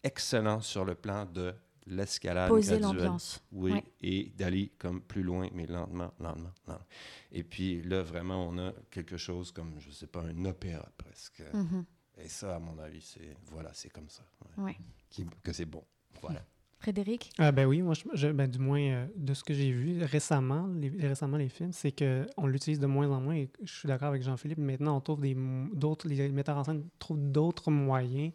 [0.03, 1.53] excellents sur le plan de
[1.89, 3.41] l'escalade Poser l'ambiance.
[3.51, 3.83] Oui, Ouais.
[4.01, 6.85] et d'aller comme plus loin, mais lentement, lentement, lentement.
[7.31, 11.43] Et puis là, vraiment, on a quelque chose comme, je sais pas, un opéra presque.
[11.53, 11.85] Mhm.
[12.23, 14.23] Et ça, à mon avis, c'est voilà, c'est comme ça.
[14.57, 14.63] ouais.
[14.65, 14.77] Ouais.
[15.09, 15.83] Qui- que c'est bon.
[16.21, 16.45] Voilà.
[16.81, 17.31] Frédéric?
[17.37, 20.01] Ah ben oui, moi, je, je- ben, du moins, euh, de ce que j'ai vu
[20.03, 23.35] récemment, les, récemment les films, c'est qu'on l'utilise de moins en moins.
[23.35, 24.59] Et je suis d'accord avec Jean-Philippe.
[24.59, 25.35] Maintenant, on trouve des
[25.73, 28.31] d'autres, les metteurs en scène trouvent d'autres moyens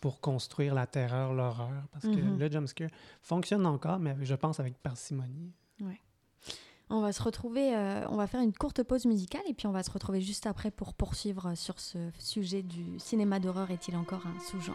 [0.00, 1.84] pour construire la terreur, l'horreur.
[1.92, 2.14] Parce Mhm.
[2.14, 2.88] que le jumpscare
[3.22, 5.52] fonctionne encore, mais je pense avec parcimonie.
[6.92, 9.72] On va se retrouver, euh, on va faire une courte pause musicale et puis on
[9.72, 14.26] va se retrouver juste après pour poursuivre sur ce sujet du cinéma d'horreur est-il encore
[14.26, 14.74] un sous-genre?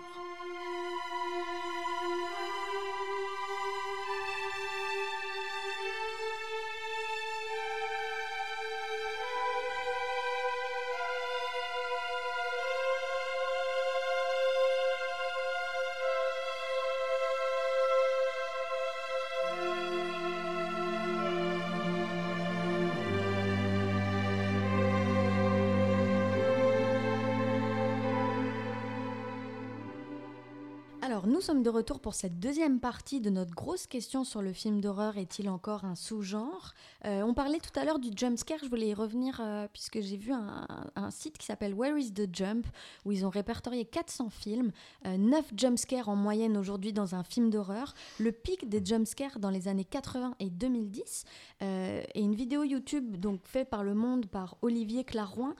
[31.61, 35.17] De retour pour cette deuxième partie de notre grosse question sur le film d'horreur.
[35.17, 36.73] Est-il encore un sous-genre?
[37.05, 40.17] Euh, On parlait tout à l'heure du jumpscare, je voulais y revenir euh, puisque j'ai
[40.17, 42.65] vu un, site qui s'appelle Where is the Jump
[43.05, 44.71] où ils ont répertorié 400 films,
[45.05, 49.49] euh, 9 jumpscares en moyenne aujourd'hui dans un film d'horreur, le pic des jumpscares dans
[49.49, 51.25] les années 80 et 2010
[51.61, 55.55] euh, et une vidéo YouTube donc faite par Le Monde par Olivier Clarouin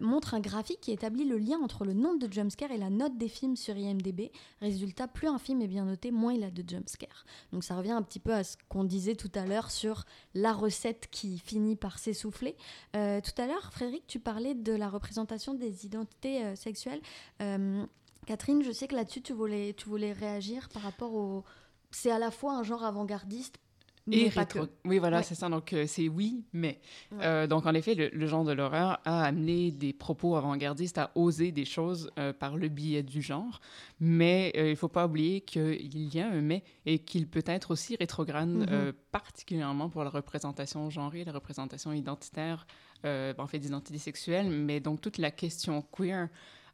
[0.00, 3.16] montre un graphique qui établit le lien entre le nombre de jumpscares et la note
[3.16, 4.32] des films sur IMDb.
[4.60, 7.24] Résultat, plus un film est bien noté, moins il a de jumpscares.
[7.52, 10.04] Donc ça revient un petit peu à ce qu'on disait tout à l'heure sur
[10.34, 12.56] la recette qui finit par s'essouffler.
[12.96, 17.00] Euh, tout à l'heure, Frédéric, tu parlais de la représentation des identités euh, sexuelles.
[17.40, 17.84] Euh,
[18.26, 21.44] Catherine, je sais que là-dessus, tu voulais, tu voulais réagir par rapport au...
[21.90, 23.58] C'est à la fois un genre avant-gardiste,
[24.10, 24.66] Et rétro.
[24.84, 25.22] Oui, voilà, Ouais.
[25.22, 25.48] c'est ça.
[25.48, 26.80] Donc, euh, c'est oui, mais.
[27.12, 27.18] Ouais.
[27.22, 31.12] Euh, donc, en effet, le, le genre de l'horreur a amené des propos avant-gardistes à
[31.14, 33.60] oser des choses euh, par le biais du genre.
[34.00, 37.70] Mais il ne faut pas oublier qu'il y a un mais et qu'il peut être
[37.70, 38.66] aussi rétrograde, Mhm.
[38.70, 42.66] euh, particulièrement pour la représentation genrée, la représentation identitaire,
[43.04, 44.50] euh, en fait, d'identité sexuelle.
[44.50, 46.28] Mais donc, toute la question queer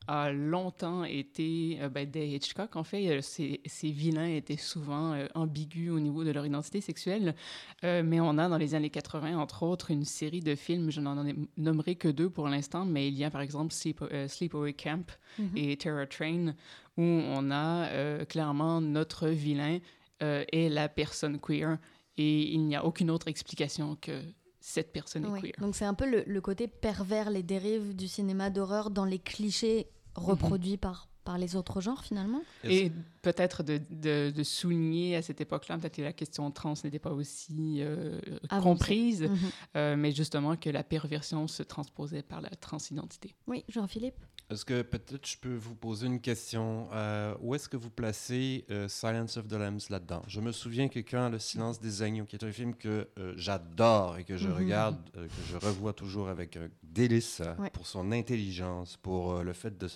[0.06, 5.12] a longtemps été, euh, ben, dès Hitchcock, en fait, euh, ces, ces vilains étaient souvent
[5.12, 7.34] euh, ambigus au niveau de leur identité sexuelle.
[7.82, 11.26] Mais on a dans les années 80, entre autres, une série de films, je n'en
[11.26, 15.04] ai- nommerai que deux pour l'instant, mais il y a par exemple Sleep, Sleepaway Camp
[15.38, 15.50] Mhm.
[15.56, 16.54] et Terror Train,
[16.96, 19.78] où on a clairement notre vilain
[20.20, 21.78] est la personne queer,
[22.16, 24.22] et il n'y a aucune autre explication que
[24.60, 25.52] cette personne est queer.
[25.58, 29.18] Donc c'est un peu le, le côté pervers, les dérives du cinéma d'horreur dans les
[29.18, 32.40] clichés reproduits par, par les autres genres finalement.
[32.64, 36.98] Et peut-être de, de, de souligner à cette époque-là, peut-être que la question trans n'était
[36.98, 38.18] pas aussi euh,
[38.48, 38.62] Avancée.
[38.68, 39.36] comprise, Mhm.
[39.76, 43.34] euh, mais justement que la perversion se transposait par la transidentité.
[43.46, 44.14] Oui, Jean-Philippe
[44.50, 46.88] Est-ce que peut-être je peux vous poser une question?
[46.94, 50.22] Euh, où est-ce que vous placez euh, Silence of the Lambs là-dedans?
[50.26, 53.34] Je me souviens que quand Le silence des agneaux, qui est un film que euh,
[53.36, 54.54] j'adore et que je Mhm.
[54.56, 57.68] regarde, euh, que je revois toujours avec un délice Ouais.
[57.74, 59.86] pour son intelligence, pour euh, le fait de...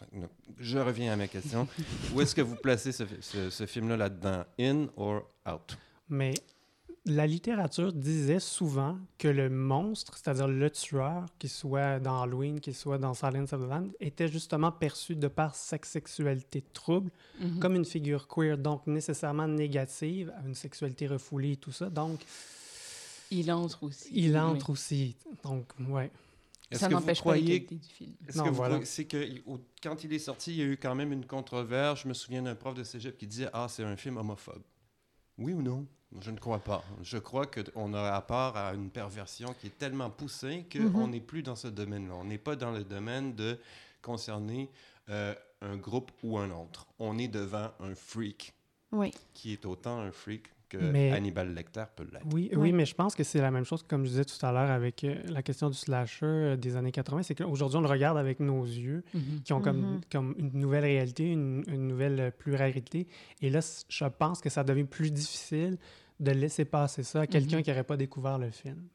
[0.00, 0.26] enfin,
[0.58, 1.66] je reviens à ma question.
[2.14, 4.44] où est-ce que vous placez ce, fi- ce- ce film-là là-dedans?
[4.60, 5.76] In or out?
[6.08, 6.34] Mais
[7.04, 12.74] la littérature disait souvent que le monstre, c'est-à-dire le tueur, qu'il soit dans Halloween, qu'il
[12.74, 17.60] soit dans Silence of the Lambs, était justement perçu de par sa sexualité trouble Mhm.
[17.60, 21.88] comme une figure queer, donc nécessairement négative, une sexualité refoulée et tout ça.
[21.88, 22.20] Donc,
[23.30, 24.08] Il entre aussi.
[24.12, 24.38] il oui.
[24.38, 25.16] entre aussi.
[25.44, 26.10] Donc, ouais.
[26.70, 28.14] Est-ce Ça n'empêche pas la croyez qualité du film.
[28.28, 28.84] Est-ce que voilà.
[28.84, 29.26] c'est que
[29.82, 32.02] quand il est sorti, il y a eu quand même une controverse.
[32.02, 34.62] Je me souviens d'un prof de cégep qui disait Ah, c'est un film homophobe.
[35.38, 35.86] Oui ou non?
[36.20, 36.82] Je ne crois pas.
[37.02, 41.10] Je crois qu'on a à part à une perversion qui est tellement poussée qu'on Mhm.
[41.10, 42.14] n'est plus dans ce domaine-là.
[42.16, 43.58] On n'est pas dans le domaine de
[44.02, 44.70] concerner
[45.10, 46.86] euh, un groupe ou un autre.
[46.98, 48.52] On est devant un freak
[48.92, 49.10] Oui.
[49.34, 52.26] qui est autant un freak que Mais- Hannibal Lecter peut l'être.
[52.32, 52.56] Oui, Ouais.
[52.58, 54.70] oui, mais je pense que c'est la même chose, comme je disais tout à l'heure
[54.70, 57.22] avec euh, la question du slasher euh, des années 80.
[57.22, 59.42] C'est qu'aujourd'hui, on le regarde avec nos yeux, Mhm.
[59.44, 60.00] qui ont comme, Mhm.
[60.12, 63.08] comme une nouvelle réalité, une, une nouvelle euh, pluralité.
[63.40, 65.78] Et là, je pense que ça devient plus difficile
[66.20, 67.62] de laisser passer ça à quelqu'un Mhm.
[67.62, 68.88] qui n'aurait pas découvert le film.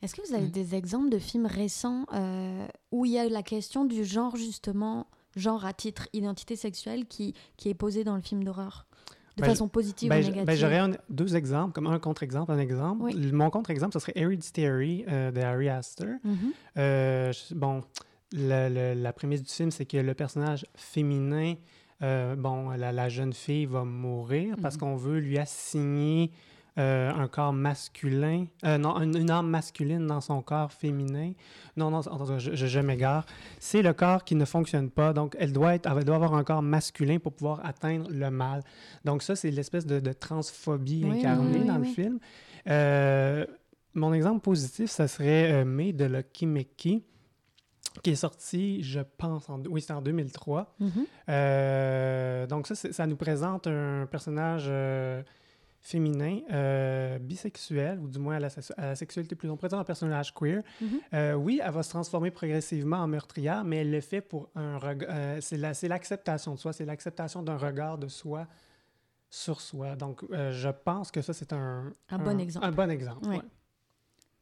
[0.00, 0.50] Est-ce que vous avez Mm.
[0.50, 5.06] des exemples de films récents euh, où il y a la question du genre, justement,
[5.36, 8.86] genre à titre identité sexuelle qui, qui est posée dans le film d'horreur?
[9.36, 12.52] De Ben, façon positive Ben, ou j- négative ben, j'aurais deux exemples, comme un contre-exemple,
[12.52, 13.02] un exemple.
[13.02, 13.32] Oui.
[13.32, 16.06] Mon contre-exemple, ce serait Hereditary euh, de Harry Astor.
[16.22, 16.36] Mhm.
[16.76, 17.82] Euh, bon,
[18.32, 21.54] le- le- la prémisse du film, c'est que le personnage féminin,
[22.02, 24.80] euh, bon, la, la jeune fille va mourir parce Mhm.
[24.80, 26.30] qu'on veut lui assigner
[26.78, 31.32] euh, un corps masculin, euh, non, une, une âme masculine dans son corps féminin.
[31.76, 32.00] Non, non,
[32.38, 33.26] je, je, je m'égare.
[33.58, 36.44] C'est le corps qui ne fonctionne pas, donc elle doit, être, elle doit avoir un
[36.44, 38.62] corps masculin pour pouvoir atteindre le mal.
[39.04, 41.88] Donc ça, c'est l'espèce de, de transphobie Oui, incarnée oui, dans oui.
[41.88, 42.18] le film.
[42.68, 43.44] Euh,
[43.94, 47.02] mon exemple positif, ça serait May de Lucky Mickey,
[48.02, 50.74] qui est sorti, je pense, en, oui, c'était en 2003.
[50.80, 50.90] Mhm.
[51.28, 55.22] Euh, donc ça, c'est- ça nous présente un personnage euh,
[55.84, 59.80] féminin, euh, bisexuel, ou du moins à la, sex- à la sexualité plus on présente
[59.80, 60.62] un personnage queer.
[60.80, 60.88] Mhm.
[61.12, 64.78] Euh, oui, elle va se transformer progressivement en meurtrière, mais elle le fait pour un
[64.78, 65.08] regard.
[65.12, 68.46] euh, c'est la- c'est l'acceptation de soi, c'est l'acceptation d'un regard de soi
[69.28, 69.96] sur soi.
[69.96, 72.66] Donc, euh, je pense que ça, c'est un, Un bon exemple.
[72.66, 73.26] Un bon exemple.
[73.28, 73.36] Ouais.
[73.38, 73.42] ouais.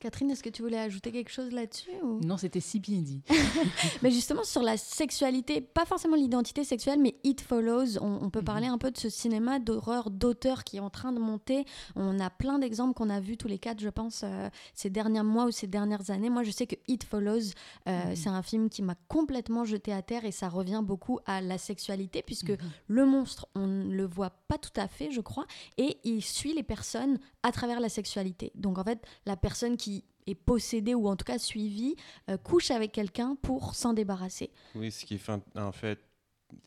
[0.00, 3.22] Catherine, est-ce que tu voulais ajouter quelque chose là-dessus ou- Non, c'était si bien dit.
[4.02, 8.38] Mais justement, sur la sexualité, pas forcément l'identité sexuelle, mais It Follows, on, on peut
[8.40, 8.44] Mhm.
[8.46, 11.66] parler un peu de ce cinéma d'horreur d'auteur qui est en train de monter.
[11.96, 15.22] On a plein d'exemples qu'on a vus tous les quatre, je pense, euh, ces derniers
[15.22, 16.30] mois ou ces dernières années.
[16.30, 17.50] Moi, je sais que It Follows,
[17.86, 18.16] euh, Mhm.
[18.16, 21.58] c'est un film qui m'a complètement jeté à terre et ça revient beaucoup à la
[21.58, 22.58] sexualité, puisque Mhm.
[22.88, 25.44] le monstre, on ne le voit pas tout à fait, je crois,
[25.76, 28.50] et il suit les personnes à travers la sexualité.
[28.54, 29.89] Donc en fait, la personne qui
[30.30, 31.96] est possédée ou en tout cas suivie
[32.28, 34.50] euh, couche avec quelqu'un pour s'en débarrasser.
[34.74, 35.98] Oui, ce qui est en fait,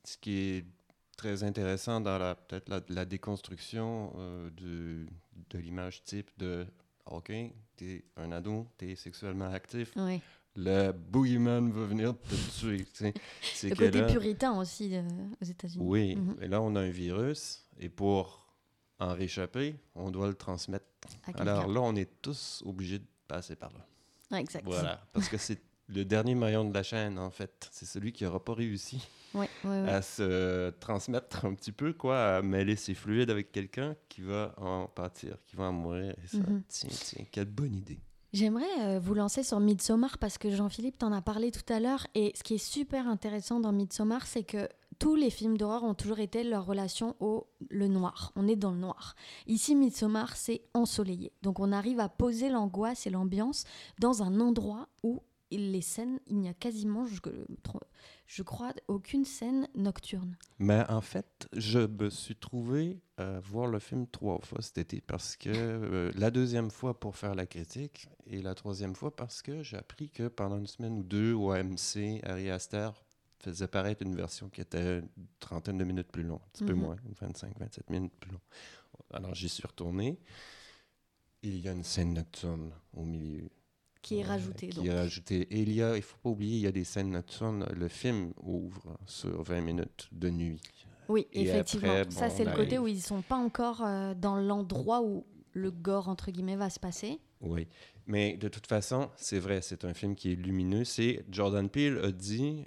[0.04, 0.66] ce qui est
[1.18, 5.08] très intéressant dans la peut-être la, la déconstruction euh, du-
[5.50, 6.66] de l'image type de
[7.06, 7.32] OK,
[7.76, 9.94] t'es un ado, t'es sexuellement actif,
[10.56, 12.86] le boogeyman va venir te tuer.
[13.42, 15.02] C'est Le côté là- puritain aussi euh,
[15.42, 15.84] aux États-Unis.
[15.86, 16.38] Oui, Mhm.
[16.42, 18.48] et là on a un virus et pour
[19.00, 20.86] en réchapper, on doit le transmettre.
[21.34, 23.06] Alors là, on est tous obligés de
[23.36, 23.86] passer par là.
[24.32, 24.64] Ouais, exact.
[24.66, 27.68] Voilà, parce que c'est le dernier maillon de la chaîne en fait.
[27.72, 29.08] C'est celui qui n'aura pas réussi.
[29.66, 34.54] À se transmettre un petit peu, quoi, à mêler ses fluides avec quelqu'un qui va
[34.58, 36.14] en pâtir, qui va en mourir.
[36.24, 36.62] Et ça, Mhm.
[36.68, 38.00] tiens, tiens, quelle bonne idée.
[38.32, 42.06] J'aimerais euh, vous lancer sur Midsommar parce que Jean-Philippe t'en a parlé tout à l'heure
[42.16, 44.68] et ce qui est super intéressant dans Midsommar, c'est que
[45.04, 48.32] tous les films d'horreur ont toujours été leur relation au le noir.
[48.38, 49.16] On est dans le noir.
[49.48, 51.34] Ici, Midsommar, c'est ensoleillé.
[51.42, 53.66] Donc on arrive à poser l'angoisse et l'ambiance
[54.00, 60.38] dans un endroit où les scènes, il n'y a quasiment, je, crois, aucune scène nocturne.
[60.58, 65.02] Mais en fait, je me suis trouvé à voir le film trois fois cet été
[65.02, 69.42] parce que euh, la deuxième fois pour faire la critique et la troisième fois parce
[69.42, 72.90] que j'ai appris que pendant une semaine ou deux au AMC, Harry Aster
[73.44, 75.08] faisait paraître une version qui était une
[75.40, 76.80] trentaine de minutes plus longue, un petit peu Mhm.
[76.82, 78.40] moins, 25-27 minutes plus long.
[79.12, 80.20] Alors j'y suis retourné.
[81.42, 83.50] Il y a une scène nocturne au milieu.
[84.02, 84.86] Qui est euh, rajoutée, Qui donc.
[84.86, 85.42] est rajoutée.
[85.54, 87.66] Et il y a, il faut pas oublier, il y a des scènes nocturnes.
[87.74, 90.62] Le film ouvre sur 20 minutes de nuit.
[91.10, 91.96] Oui, Et effectivement.
[91.98, 95.26] après, Ça, c'est le ben, côté où ils sont pas encore euh, dans l'endroit où
[95.54, 97.20] le gore, entre guillemets, va se passer.
[97.42, 97.68] Oui.
[98.08, 100.84] Mais de toute façon, c'est vrai, c'est un film qui est lumineux.
[100.86, 102.66] C'est Jordan Peele a dit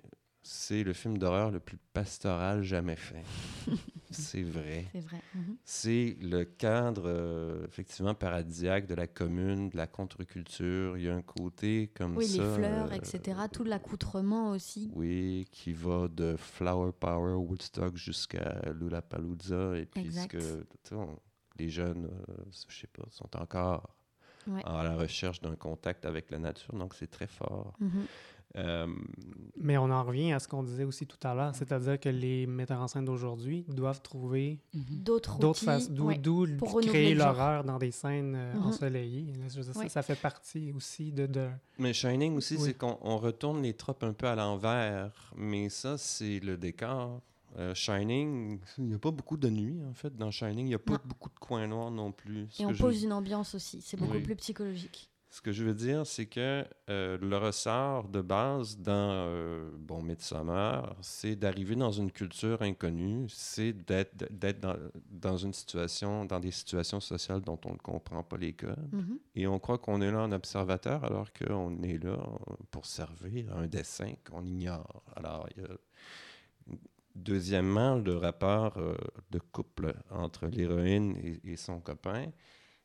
[0.49, 3.25] c'est le film d'horreur le plus pastoral jamais fait.
[4.13, 4.87] c'est vrai.
[4.93, 5.21] C'est vrai.
[5.35, 5.57] Mhm.
[5.65, 10.97] C'est le cadre euh, effectivement paradisiaque de la commune, de la contre-culture.
[10.97, 12.43] Il y a un côté comme Oui, ça.
[12.45, 13.39] les fleurs, euh, etc.
[13.53, 14.89] Tout l'accoutrement aussi.
[14.95, 19.77] Oui, qui va de Flower Power Woodstock jusqu'à Lollapalooza.
[19.79, 21.19] Et puis, ce que on-
[21.59, 22.35] les jeunes, euh,
[22.69, 23.93] je sais pas, sont encore
[24.47, 24.61] Ouais.
[24.65, 27.73] à la recherche d'un contact avec la nature, donc c'est très fort.
[27.81, 28.07] Mhm.
[28.57, 28.87] Euh,
[29.59, 32.47] Mais on en revient à ce qu'on disait aussi tout à l'heure, c'est-à-dire que les
[32.47, 35.03] metteurs en scène d'aujourd'hui doivent trouver Mhm.
[35.03, 36.19] D'autres façons, d'où ouais.
[36.19, 38.63] d'où pour renouveler créer l'horreur dans des scènes euh, Mhm.
[38.67, 39.33] ensoleillées.
[39.39, 39.89] Là, je veux dire, ça- Ouais.
[39.89, 41.27] ça, fait partie aussi de...
[41.27, 41.49] de...
[41.79, 42.63] Mais Shining aussi, Oui.
[42.65, 45.33] c'est qu'on on retourne les tropes un peu à l'envers.
[45.37, 47.21] Mais ça, c'est le décor.
[47.59, 50.67] Euh, Shining, il n'y a pas beaucoup de nuit, en fait, dans Shining.
[50.67, 50.99] Il n'y a pas Non.
[51.07, 52.47] beaucoup de coins noirs non plus.
[52.59, 53.81] Et on je- pose une ambiance aussi.
[53.81, 54.23] C'est beaucoup Oui.
[54.23, 55.09] plus psychologique.
[55.29, 60.01] Ce que je veux dire, c'est que euh, le ressort de base dans euh, bon
[60.01, 64.77] Midsommar, c'est d'arriver dans une culture inconnue, c'est d'être d'être dans,
[65.11, 68.89] dans une situation, dans des situations sociales dont on ne comprend pas les codes.
[68.93, 69.19] Mhm.
[69.35, 72.19] Et on croit qu'on est là en observateur alors qu'on est là
[72.71, 75.03] pour servir à un dessin qu'on ignore.
[75.17, 75.49] Alors.
[77.15, 78.95] Deuxièmement, le rapport euh,
[79.31, 82.27] de couple entre l'héroïne et, et son copain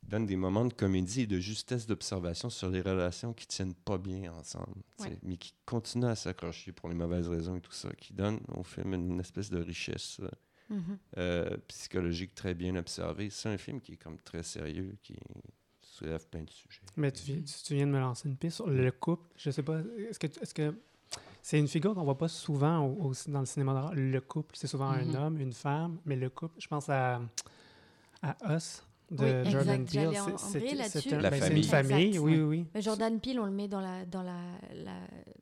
[0.04, 3.98] donne des moments de comédie et de justesse d'observation sur les relations qui tiennent pas
[3.98, 5.18] bien ensemble, Ouais.
[5.24, 8.64] mais qui continuent à s'accrocher pour les mauvaises raisons et tout ça, qui donne au
[8.64, 10.30] film une espèce de richesse euh,
[10.70, 10.98] Mhm.
[11.18, 13.30] euh, psychologique très bien observée.
[13.30, 15.16] C'est un film qui est comme très sérieux, qui
[15.82, 16.82] soulève plein de sujets.
[16.98, 19.28] Mais tu, vi- tu viens de me lancer une piste sur le couple.
[19.38, 19.80] Je sais pas,
[20.10, 20.74] est-ce que est-ce que
[21.42, 23.94] c'est une figure qu'on voit pas souvent au- au- dans le cinéma d'horreur?
[23.96, 27.22] Le couple, c'est souvent un homme, une femme, mais le couple, je pense à,
[28.22, 30.84] à Us de Oui, Jordan exact, Peele.
[30.90, 32.66] C'est- un- La ben, une famille, Exact, oui, oui, oui.
[32.74, 34.40] Mais Jordan Peele, on le met dans la, dans la,
[34.74, 34.98] la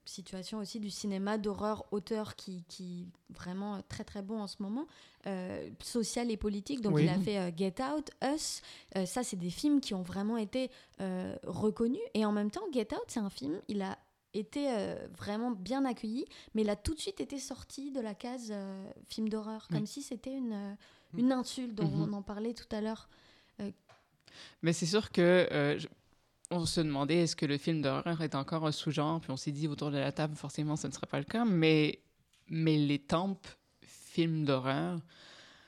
[0.06, 4.88] situation aussi du cinéma d'horreur, auteur qui, qui vraiment très très bon en ce moment,
[5.28, 6.82] euh, social et politique.
[6.82, 7.04] Donc Oui.
[7.04, 8.62] il a fait euh, Get Out, Us.
[8.98, 12.02] Euh, ça, c'est des films qui ont vraiment été euh, reconnus.
[12.16, 13.98] Et en même temps, Get Out, c'est un film, il a
[14.34, 18.14] été euh, vraiment bien accueilli, mais il a tout de suite été sorti de la
[18.16, 19.88] case euh, film d'horreur, comme Oui.
[19.88, 20.74] si c'était une, euh,
[21.18, 22.10] une insulte dont Mhm.
[22.10, 23.10] on en parlait tout à l'heure.
[24.62, 25.88] Mais c'est sûr que euh, je-
[26.52, 29.52] on se demandait est-ce que le film d'horreur est encore un sous-genre, puis on s'est
[29.52, 32.00] dit autour de la table forcément ce ne serait pas le cas, mais
[32.50, 33.48] mais les tempes
[33.84, 35.00] films d'horreur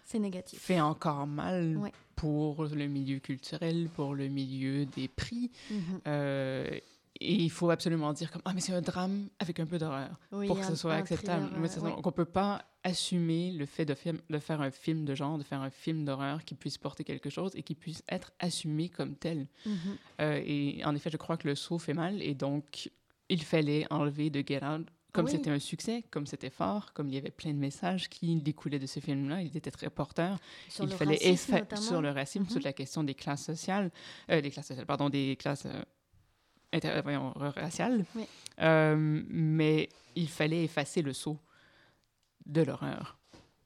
[0.06, 0.60] C'est négatif.
[0.60, 1.94] fait encore mal Ouais.
[2.16, 5.52] pour le milieu culturel, pour le milieu des prix.
[5.70, 6.02] Mhm.
[6.08, 6.80] Euh,
[7.22, 10.20] et il faut absolument dire comme ah mais c'est un drame avec un peu d'horreur
[10.32, 11.46] Oui, pour que ce soit acceptable.
[11.50, 11.90] thriller, Mais.
[11.90, 15.38] Donc on peut pas assumer le fait de, film- de faire un film de genre,
[15.38, 18.90] de faire un film d'horreur qui puisse porter quelque chose et qui puisse être assumé
[18.90, 19.48] comme tel.
[19.66, 19.76] Mhm.
[20.22, 22.90] Euh, et en effet, je crois que le saut fait mal et donc
[23.30, 24.88] il fallait enlever de Get Out.
[25.14, 25.32] Comme Oui.
[25.32, 28.80] c'était un succès, comme c'était fort, comme il y avait plein de messages qui découlaient
[28.80, 30.40] de ce film-là, il était très porteur.
[30.70, 32.50] Sur il le fallait racisme, sur le racisme, Mhm.
[32.50, 33.92] sur la question des classes sociales,
[34.30, 35.82] euh, des classes sociales, pardon, des classes euh,
[36.74, 38.06] inter- euh, voyons, raciales.
[38.16, 38.26] Oui.
[38.62, 38.96] Euh,
[39.30, 41.38] mais il fallait effacer le saut
[42.46, 43.18] de l'horreur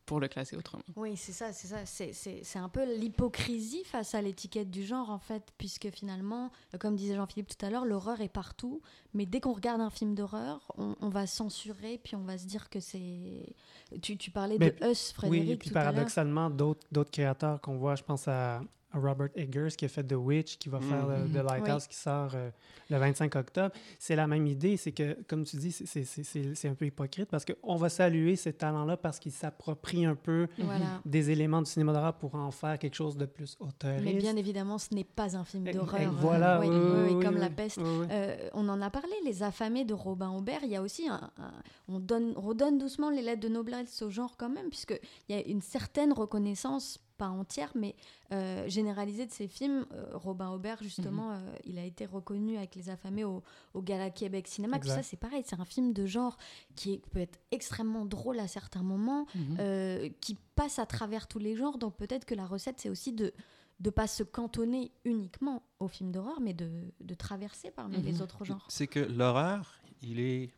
[0.06, 0.84] pour le classer autrement.
[0.95, 1.84] Oui, c'est ça, c'est ça.
[1.88, 6.51] C'est- C'est c'est un peu l'hypocrisie face à l'étiquette du genre, en fait, puisque finalement,
[6.74, 8.82] euh, comme disait Jean-Philippe tout à l'heure, l'horreur est partout,
[9.16, 12.45] mais dès qu'on regarde un film d'horreur, on, on va censurer, puis on va se
[12.45, 13.56] dire que c'est...
[14.03, 17.60] Tu, tu parlais Mais- de Us, Frédéric, Oui, et puis tout paradoxalement, d'autres d'autres créateurs
[17.62, 18.62] qu'on voit, je pense à
[18.96, 21.32] Robert Eggers qui a fait The Witch, qui va faire euh, Mhm.
[21.34, 21.88] The Lighthouse Oui.
[21.89, 22.50] qui sort euh,
[22.89, 23.74] le 25 octobre.
[24.00, 27.76] C'est la même idée, c'est que, comme tu dis, c'est- un peu hypocrite parce qu'on
[27.76, 31.02] va saluer ces talents-là parce qu'ils s'approprient un peu Voilà.
[31.06, 34.00] des éléments du cinéma d'horreur pour en faire quelque chose de plus auteur.
[34.04, 36.02] Mais bien évidemment, ce n'est pas un film d'horreur.
[36.02, 37.78] euh, Voilà, oui, oui, oui, oui, oui, comme oui, la peste.
[37.78, 38.08] Oui, oui.
[38.12, 40.60] Euh, on en a parlé, Les Affamés de Robin Aubert.
[40.64, 41.52] Il y a aussi un, un-
[41.88, 45.39] on donne, redonne doucement les lettres de noblesse au genre quand même, puisque il y
[45.39, 47.95] a une certaine reconnaissance, pas entière, mais
[48.32, 49.86] euh, généralisée de ces films.
[49.93, 53.43] Euh, Robin Aubert, justement, euh, il a été reconnu avec Les Affamés au,
[53.74, 54.80] au Gala Québec Cinéma.
[54.80, 56.38] Tout ça, c'est pareil, c'est un film de genre
[56.76, 59.57] qui est- peut être extrêmement drôle à certains moments, Mhm.
[59.59, 61.78] euh, qui passe à travers tous les genres.
[61.78, 63.34] Donc peut-être que la recette, c'est aussi de
[63.82, 68.22] de pas se cantonner uniquement au film d'horreur, mais de, de traverser parmi les Mhm.
[68.22, 68.66] autres genres.
[68.70, 70.49] C'est que l'horreur, il est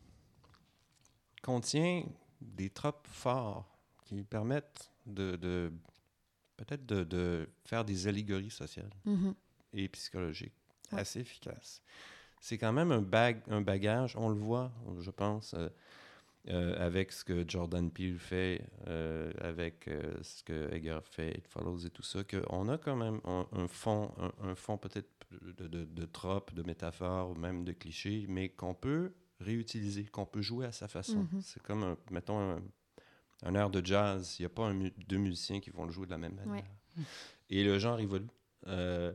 [1.42, 2.04] contient
[2.40, 5.72] des tropes forts qui permettent de, de-
[6.58, 9.34] peut-être de, de faire des allégories sociales Mhm.
[9.72, 10.52] et psychologiques
[10.92, 11.00] Ouais.
[11.00, 11.82] assez efficaces.
[12.40, 15.68] C'est quand même un, bag, un bagage, on le voit, je pense, euh,
[16.48, 19.90] euh, avec ce que Jordan Peele fait, euh, avec
[20.22, 23.68] ce que Egger fait, It Follows et tout ça, qu'on a quand même un, un
[23.68, 25.10] fond, un, un fond peut-être
[25.42, 30.24] de, de, de tropes, de métaphores ou même de clichés, mais qu'on peut réutiliser, qu'on
[30.26, 31.26] peut jouer à sa façon.
[31.32, 31.40] Mhm.
[31.42, 32.62] C'est comme, un- mettons, un,
[33.42, 34.36] un air de jazz.
[34.38, 36.34] Il n'y a pas un mu- deux musiciens qui vont le jouer de la même
[36.34, 36.52] manière.
[36.54, 36.64] Ouais.
[37.50, 38.26] Et le genre évolue.
[38.66, 39.12] Euh,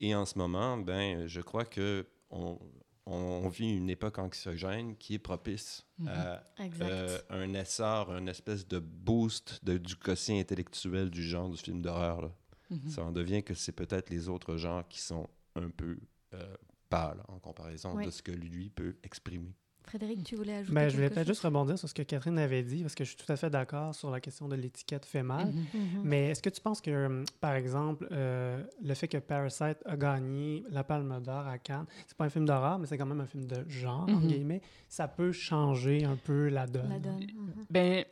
[0.00, 2.58] et en ce moment, ben, je crois que on,
[3.06, 6.08] on vit une époque anxiogène qui est propice Mhm.
[6.08, 6.42] à
[6.80, 11.80] euh, un essor, une espèce de boost de, du quotient intellectuel du genre du film
[11.82, 12.30] d'horreur.
[12.70, 12.88] Mhm.
[12.88, 15.96] Ça en devient que c'est peut-être les autres genres qui sont un peu
[16.34, 16.56] euh,
[16.88, 18.06] pâles en comparaison Oui.
[18.06, 19.54] de ce que lui peut exprimer.
[19.84, 22.62] Frédéric, tu voulais ajouter Ben, je voulais peut-être juste rebondir sur ce que Catherine avait
[22.62, 25.22] dit, parce que je suis tout à fait d'accord sur la question de l'étiquette fait
[25.22, 25.48] mal.
[25.48, 25.64] Mhm.
[25.74, 26.00] Mhm.
[26.04, 29.96] Mais est-ce que tu penses que, hum, par exemple, euh, le fait que Parasite a
[29.96, 33.20] gagné la Palme d'Or à Cannes, c'est pas un film d'horreur, mais c'est quand même
[33.20, 36.88] un film de genre, guillemets, ça peut changer un peu la donne.
[36.88, 37.20] La donne.
[37.20, 37.64] Mhm.
[37.70, 38.04] Ben,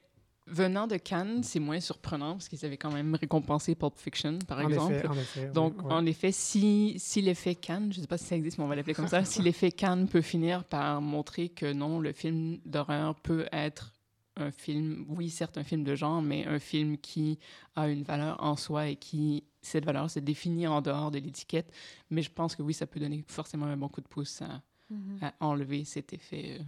[0.47, 4.59] venant de Cannes, c'est moins surprenant parce qu'ils avaient quand même récompensé Pulp Fiction, par
[4.59, 4.95] en exemple.
[4.95, 5.93] Effet, en effet, oui, Donc, ouais.
[5.93, 8.68] en effet, si, si l'effet Cannes, je ne sais pas si ça existe, mais on
[8.68, 12.59] va l'appeler comme ça, si l'effet Cannes peut finir par montrer que non, le film
[12.64, 13.95] d'horreur peut être
[14.36, 17.38] un film, oui, certes un film de genre, mais un film qui
[17.76, 21.70] a une valeur en soi et qui, cette valeur se définit en dehors de l'étiquette.
[22.09, 24.62] Mais je pense que oui, ça peut donner forcément un bon coup de pouce à,
[24.88, 25.18] Mhm.
[25.22, 26.62] à enlever cet effet euh,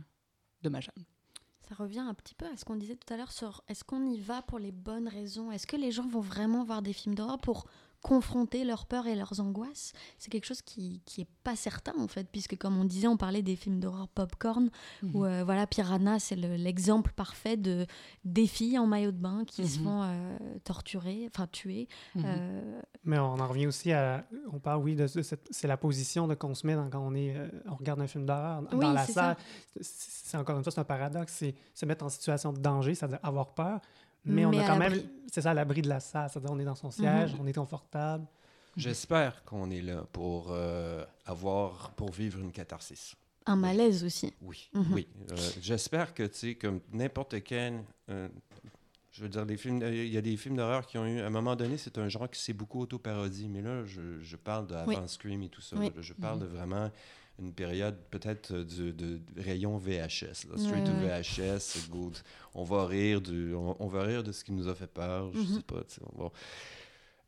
[0.63, 1.03] dommageable.
[1.73, 4.21] Revient un petit peu à ce qu'on disait tout à l'heure sur est-ce qu'on y
[4.21, 5.51] va pour les bonnes raisons?
[5.51, 7.67] Est-ce que les gens vont vraiment voir des films d'horreur pour
[8.03, 12.09] confronter leurs peurs et leurs angoisses C'est quelque chose qui, qui est pas certain en
[12.09, 14.71] fait, puisque comme on disait, on parlait des films d'horreur popcorn,
[15.15, 17.87] où euh, voilà, Piranha, c'est le- l'exemple parfait de
[18.25, 19.85] des filles en maillot de bain qui se Mhm.
[19.85, 21.89] font euh, torturer, enfin tuer.
[22.15, 22.23] Mhm.
[22.27, 24.25] Euh, Mais on en revient aussi à.
[24.53, 25.47] On parle, oui, de, de cette.
[25.51, 28.07] C'est la position de qu'on se met dans- quand on, est, euh, on regarde un
[28.07, 28.63] film d'horreur.
[28.73, 29.37] Oui, dans la salle,
[29.81, 31.35] c'est c'est encore une fois, c'est un paradoxe.
[31.39, 33.81] C'est se mettre en situation de danger, c'est-à-dire avoir peur.
[34.25, 35.01] Mais, on a quand même.
[35.33, 36.29] C'est ça, à l'abri de la salle.
[36.31, 38.27] C'est-à-dire, on est dans son siège, on est confortable.
[38.77, 43.15] J'espère qu'on est là pour euh, avoir, pour vivre une catharsis.
[43.45, 44.33] un malaise aussi.
[44.41, 44.93] Oui, Mhm.
[44.93, 45.09] oui.
[45.33, 47.83] Euh, J'espère que, tu sais, comme n'importe quel...
[48.09, 48.29] euh,
[49.11, 51.21] je veux dire, les films, il y a des films d'horreur qui ont eu...
[51.21, 53.49] À un moment donné, c'est un genre qui s'est beaucoup auto-parodie.
[53.49, 54.97] Mais là, je, je parle d'avant Oui.
[55.09, 55.77] Scream et tout ça.
[55.77, 55.87] Oui.
[55.95, 56.01] là.
[56.01, 56.91] Je parle de vraiment
[57.39, 60.47] une période peut-être euh, de, de rayon VHS.
[60.51, 60.57] là.
[60.57, 60.93] Straight to.
[60.93, 62.17] VHS, good.
[62.55, 65.33] On va rire du, on, on va rire de ce qui nous a fait peur.
[65.33, 65.47] Je Mhm.
[65.57, 65.83] sais pas.
[65.85, 66.33] tu sais, on va-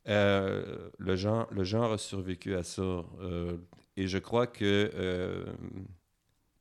[0.07, 2.83] Euh, le, genre, le genre a survécu à ça.
[2.83, 3.57] euh,
[3.97, 5.47] et je crois que euh,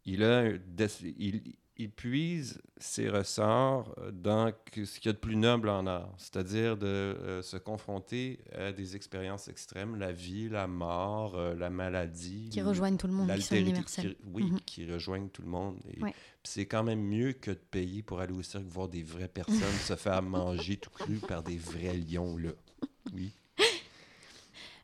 [0.06, 5.36] il, a, il, il puise ses ressorts dans que- ce qu'il y a de plus
[5.36, 10.68] noble en art, c'est-à-dire de euh, se confronter à des expériences extrêmes, la vie, la
[10.68, 12.50] mort, euh, la maladie.
[12.52, 14.60] Qui rejoignent tout le monde, qui sont qui- oui, Mhm.
[14.62, 15.78] qui rejoignent tout le monde.
[16.02, 16.14] Ouais.
[16.46, 19.56] c'est quand même mieux que de payer pour aller au cirque voir des vraies personnes
[19.94, 22.52] se faire manger tout cru par des vrais lions, là.
[23.14, 23.32] Oui.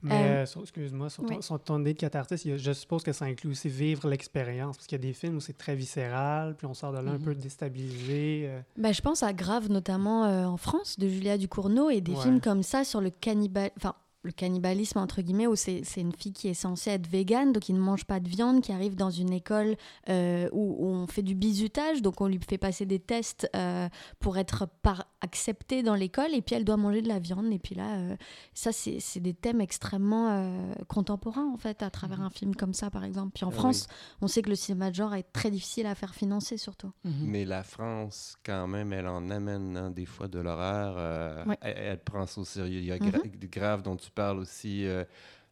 [0.02, 1.44] Mais, Euh, euh, excuse-moi, sur ton, oui.
[1.44, 4.78] sur ton idée de catharsis, je suppose que ça inclut aussi vivre l'expérience.
[4.78, 7.12] Parce qu'il y a des films où c'est très viscéral, puis on sort de là
[7.12, 7.24] un Mhm.
[7.24, 8.44] peu déstabilisé.
[8.48, 12.14] euh, Bah, je pense à Grave, notamment euh, en France, de Julia Ducournau, et des
[12.14, 12.22] Ouais.
[12.22, 13.72] films comme ça sur le cannibal...
[13.78, 13.94] Enfin,
[14.24, 17.64] le cannibalisme, entre guillemets, où c'est c'est une fille qui est censée être végane, donc
[17.64, 19.78] qui ne mange pas de viande, qui arrive dans une école
[20.10, 23.88] euh, où, où on fait du bizutage, donc on lui fait passer des tests euh,
[24.20, 27.52] pour être par acceptée dans l'école, et puis elle doit manger de la viande.
[27.54, 28.16] Et puis là, euh,
[28.54, 32.26] ça, c'est c'est des thèmes extrêmement euh, contemporains, en fait, à travers Mhm.
[32.26, 33.32] un film comme ça, par exemple.
[33.36, 33.58] Puis en Ah oui.
[33.60, 33.88] France,
[34.22, 36.92] on sait que le cinéma de genre est très difficile à faire financer, surtout.
[37.06, 37.14] Mhm.
[37.22, 40.96] Mais la France, quand même, elle en amène hein, des fois de l'horreur.
[40.98, 42.80] euh, elle, elle prend ça au sérieux.
[42.80, 45.04] Il y a gra- Grave dont tu parles aussi euh,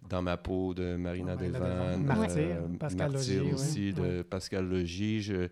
[0.09, 2.01] dans ma peau de Marina Marina Devan.
[2.01, 2.03] Devan.
[2.03, 2.47] Martyr,
[2.79, 4.17] Pascal Martyr Logier, aussi ouais.
[4.17, 5.19] de Pascal Logier.
[5.21, 5.47] Je-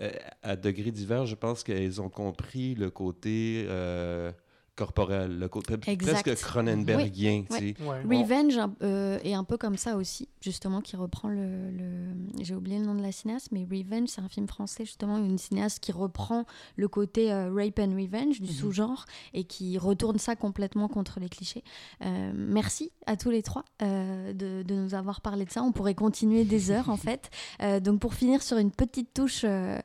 [0.00, 0.10] euh,
[0.42, 4.32] à degrés divers, je pense qu'elles ont compris le côté euh,
[4.76, 6.22] corporel, le côté Exact.
[6.24, 7.44] presque Cronenbergien.
[7.50, 8.06] Oui, tu sais.
[8.06, 8.22] ouais.
[8.22, 11.70] Revenge euh, est un peu comme ça aussi, justement, qui reprend le.
[11.70, 15.16] le- J'ai oublié le nom de la cinéaste, mais Revenge, c'est un film français, justement,
[15.18, 16.44] une cinéaste qui reprend
[16.76, 18.54] le côté euh, rape and revenge du Mhm.
[18.54, 21.62] sous-genre et qui retourne ça complètement contre les clichés.
[22.04, 25.62] Euh, merci à tous les trois euh, de, de nous avoir parlé de ça.
[25.62, 27.30] On pourrait continuer des heures, en fait.
[27.62, 29.78] Euh, donc, pour finir sur une petite touche euh,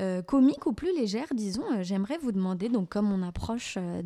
[0.00, 4.02] euh, comique ou plus légère, disons, euh, j'aimerais vous demander, donc, comme on approche euh,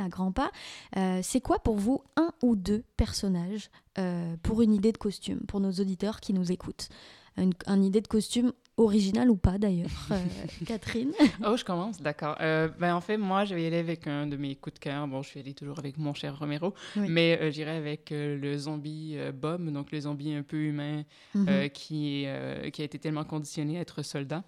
[0.00, 0.50] à grands pas,
[0.96, 5.40] euh, c'est quoi pour vous un ou deux personnages euh, pour une idée de costume,
[5.48, 6.88] pour nos auditeurs qui nous écoutent?
[7.36, 9.90] Une, une idée de costume originale ou pas d'ailleurs.
[10.10, 10.16] Euh,
[10.66, 11.12] Catherine?
[11.46, 12.34] Oh, je commence, d'accord.
[12.38, 15.06] Ben, en fait, moi, je vais y aller avec un de mes coups de cœur.
[15.06, 17.06] Bon, je vais aller toujours avec mon cher Romero, Oui.
[17.08, 21.04] mais j'irai avec le zombie Bob, donc le zombie un peu humain
[21.34, 21.46] Mhm.
[21.48, 24.42] euh, qui, a été tellement conditionné à être soldat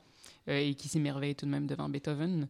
[0.48, 2.48] et qui s'émerveille tout de même devant Beethoven.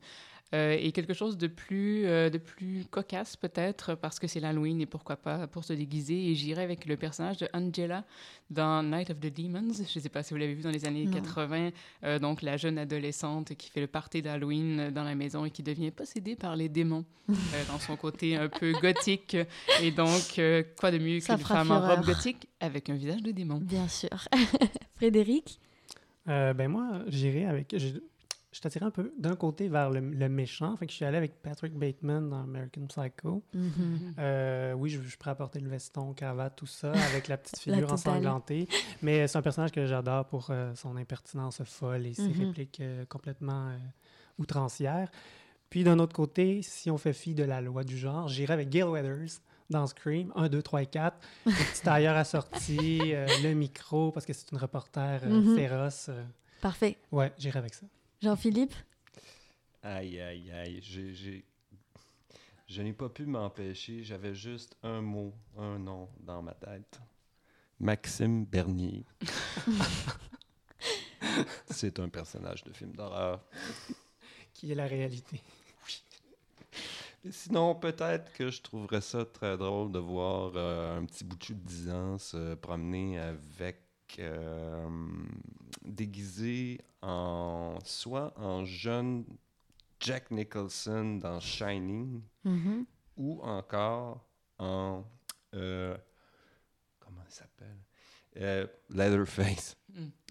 [0.53, 4.81] Euh, et quelque chose de plus, euh, de plus cocasse peut-être parce que c'est l'Halloween
[4.81, 6.31] et pourquoi pas pour se déguiser.
[6.31, 8.05] Et j'irai avec le personnage de Angela
[8.51, 9.73] dans Night of the Demons.
[9.73, 11.13] Je ne sais pas si vous l'avez vu dans les années Non.
[11.13, 11.71] 80.
[12.05, 15.63] euh, donc la jeune adolescente qui fait le party d'Halloween dans la maison et qui
[15.63, 17.35] devient possédée par les démons euh,
[17.69, 19.37] dans son côté un peu gothique.
[19.83, 23.31] Et donc euh, quoi de mieux qu'une femme en robe gothique avec un visage de
[23.31, 23.59] démon?
[23.63, 24.25] Bien sûr.
[24.97, 25.61] Frédéric?
[26.29, 27.75] Euh, ben moi, j'irai avec.
[28.53, 30.77] Je attiré un peu d'un côté vers le, le méchant.
[30.77, 33.43] Fait que je suis allé avec Patrick Bateman dans American Psycho.
[33.55, 34.15] Mhm.
[34.19, 37.37] Euh, oui, je, je suis prêt à porter le veston, cravate, tout ça, avec la
[37.39, 38.15] petite La figure totale.
[38.15, 38.69] ensanglantée.
[39.03, 42.47] Mais c'est un personnage que j'adore pour euh, son impertinence folle et ses Mhm.
[42.47, 43.73] répliques euh, complètement
[44.39, 45.11] outrancières.
[45.69, 48.69] Puis d'un autre côté, si on fait fi de la loi du genre, j'irai avec
[48.71, 49.39] Gail Weathers
[49.71, 51.17] dans Scream 1, 2, 3 et 4.
[51.47, 55.55] Le petit tailleur assorti, le micro, parce que c'est une reporter Mhm.
[55.55, 56.11] féroce.
[56.61, 56.99] Parfait.
[57.13, 57.87] Ouais, j'irai avec ça.
[58.21, 58.75] Jean-Philippe?
[59.83, 60.81] Aïe, aïe, aïe.
[60.83, 61.45] J'ai,
[62.67, 64.05] Je n'ai pas pu m'empêcher.
[64.05, 67.01] J'avais juste un mot, un nom dans ma tête.
[67.79, 69.07] Maxime Bernier.
[71.71, 73.41] C'est un personnage de film d'horreur.
[74.53, 75.41] Qui est la réalité.
[77.31, 81.55] Sinon, peut-être que je trouverais ça très drôle de voir euh, un petit bout de
[81.55, 83.79] 10 ans se promener avec.
[84.19, 84.89] Euh,
[85.85, 87.79] déguisé en.
[87.85, 89.25] soit en jeune
[90.01, 92.87] Jack Nicholson dans Shining Mhm.
[93.17, 94.25] ou encore
[94.59, 95.05] en.
[95.55, 95.97] euh,
[96.99, 97.79] comment il s'appelle?
[98.37, 99.77] Euh, Leatherface.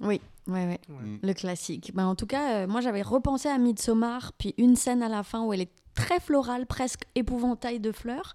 [0.02, 0.80] Oui, ouais, ouais.
[0.90, 1.04] Ouais.
[1.04, 1.20] Mm.
[1.24, 1.92] Le classique.
[1.94, 5.24] Ben, en tout cas, euh, moi j'avais repensé à Midsommar, puis une scène à la
[5.24, 8.34] fin où elle est très florale, presque épouvantail de fleurs.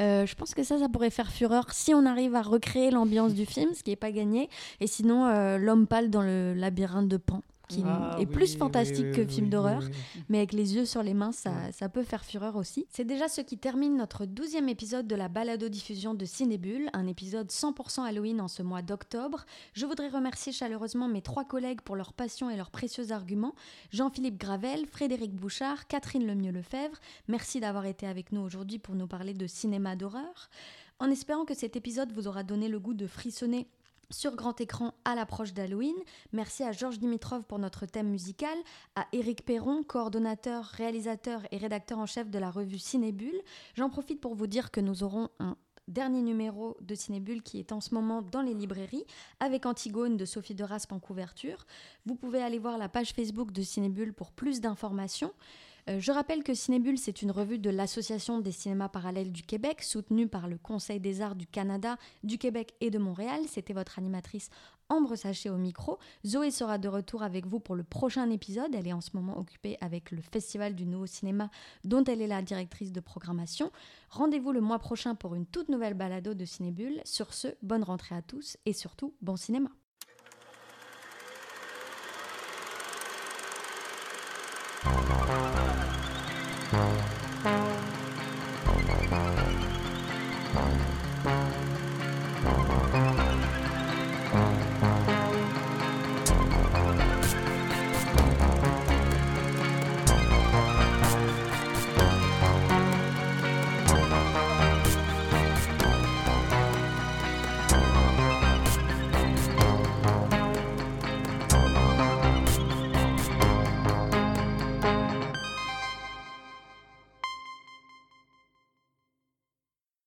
[0.00, 3.32] Euh, je pense que ça, ça pourrait faire fureur si on arrive à recréer l'ambiance
[3.32, 4.50] du film, ce qui n'est pas gagné.
[4.80, 8.56] Et sinon, euh, l'homme pâle dans le labyrinthe de Pan, qui Ah, est oui, plus
[8.56, 9.82] fantastique oui, que film d'horreur.
[10.28, 12.86] Mais avec les yeux sur les mains, ça peut faire fureur aussi.
[12.90, 17.48] C'est déjà ce qui termine notre douzième épisode de la balado-diffusion de Cinébule, un épisode
[17.50, 19.44] 100% Halloween en ce mois d'octobre.
[19.72, 23.54] Je voudrais remercier chaleureusement mes trois collègues pour leur passion et leurs précieux arguments.
[23.90, 26.96] Jean-Philippe Gravel, Frédéric Bouchard, Catherine Lemieux-Lefebvre.
[27.28, 30.48] Merci d'avoir été avec nous aujourd'hui pour nous parler de cinéma d'horreur.
[30.98, 33.66] En espérant que cet épisode vous aura donné le goût de frissonner
[34.10, 35.96] sur grand écran à l'approche d'Halloween.
[36.32, 38.56] Merci à Georges Dimitrov pour notre thème musical,
[38.94, 43.40] à Éric Perron, coordonnateur, réalisateur et rédacteur en chef de la revue Cinébule.
[43.74, 45.56] J'en profite pour vous dire que nous aurons un
[45.88, 49.04] dernier numéro de Cinébule qui est en ce moment dans les librairies
[49.40, 51.66] avec Antigone de Sophie de Raspe en couverture.
[52.06, 55.32] Vous pouvez aller voir la page Facebook de Cinébule pour plus d'informations.
[55.88, 59.82] Euh, je rappelle que Cinébule, c'est une revue de l'Association des cinémas parallèles du Québec,
[59.82, 63.42] soutenue par le Conseil des arts du Canada, du Québec et de Montréal.
[63.48, 64.50] C'était votre animatrice
[64.88, 65.98] Ambre Sachet au micro.
[66.24, 68.74] Zoé sera de retour avec vous pour le prochain épisode.
[68.74, 71.50] Elle est en ce moment occupée avec le Festival du Nouveau Cinéma,
[71.84, 73.70] dont elle est la directrice de programmation.
[74.10, 77.00] Rendez-vous le mois prochain pour une toute nouvelle balado de Cinébule.
[77.04, 79.70] Sur ce, bonne rentrée à tous et surtout, bon cinéma.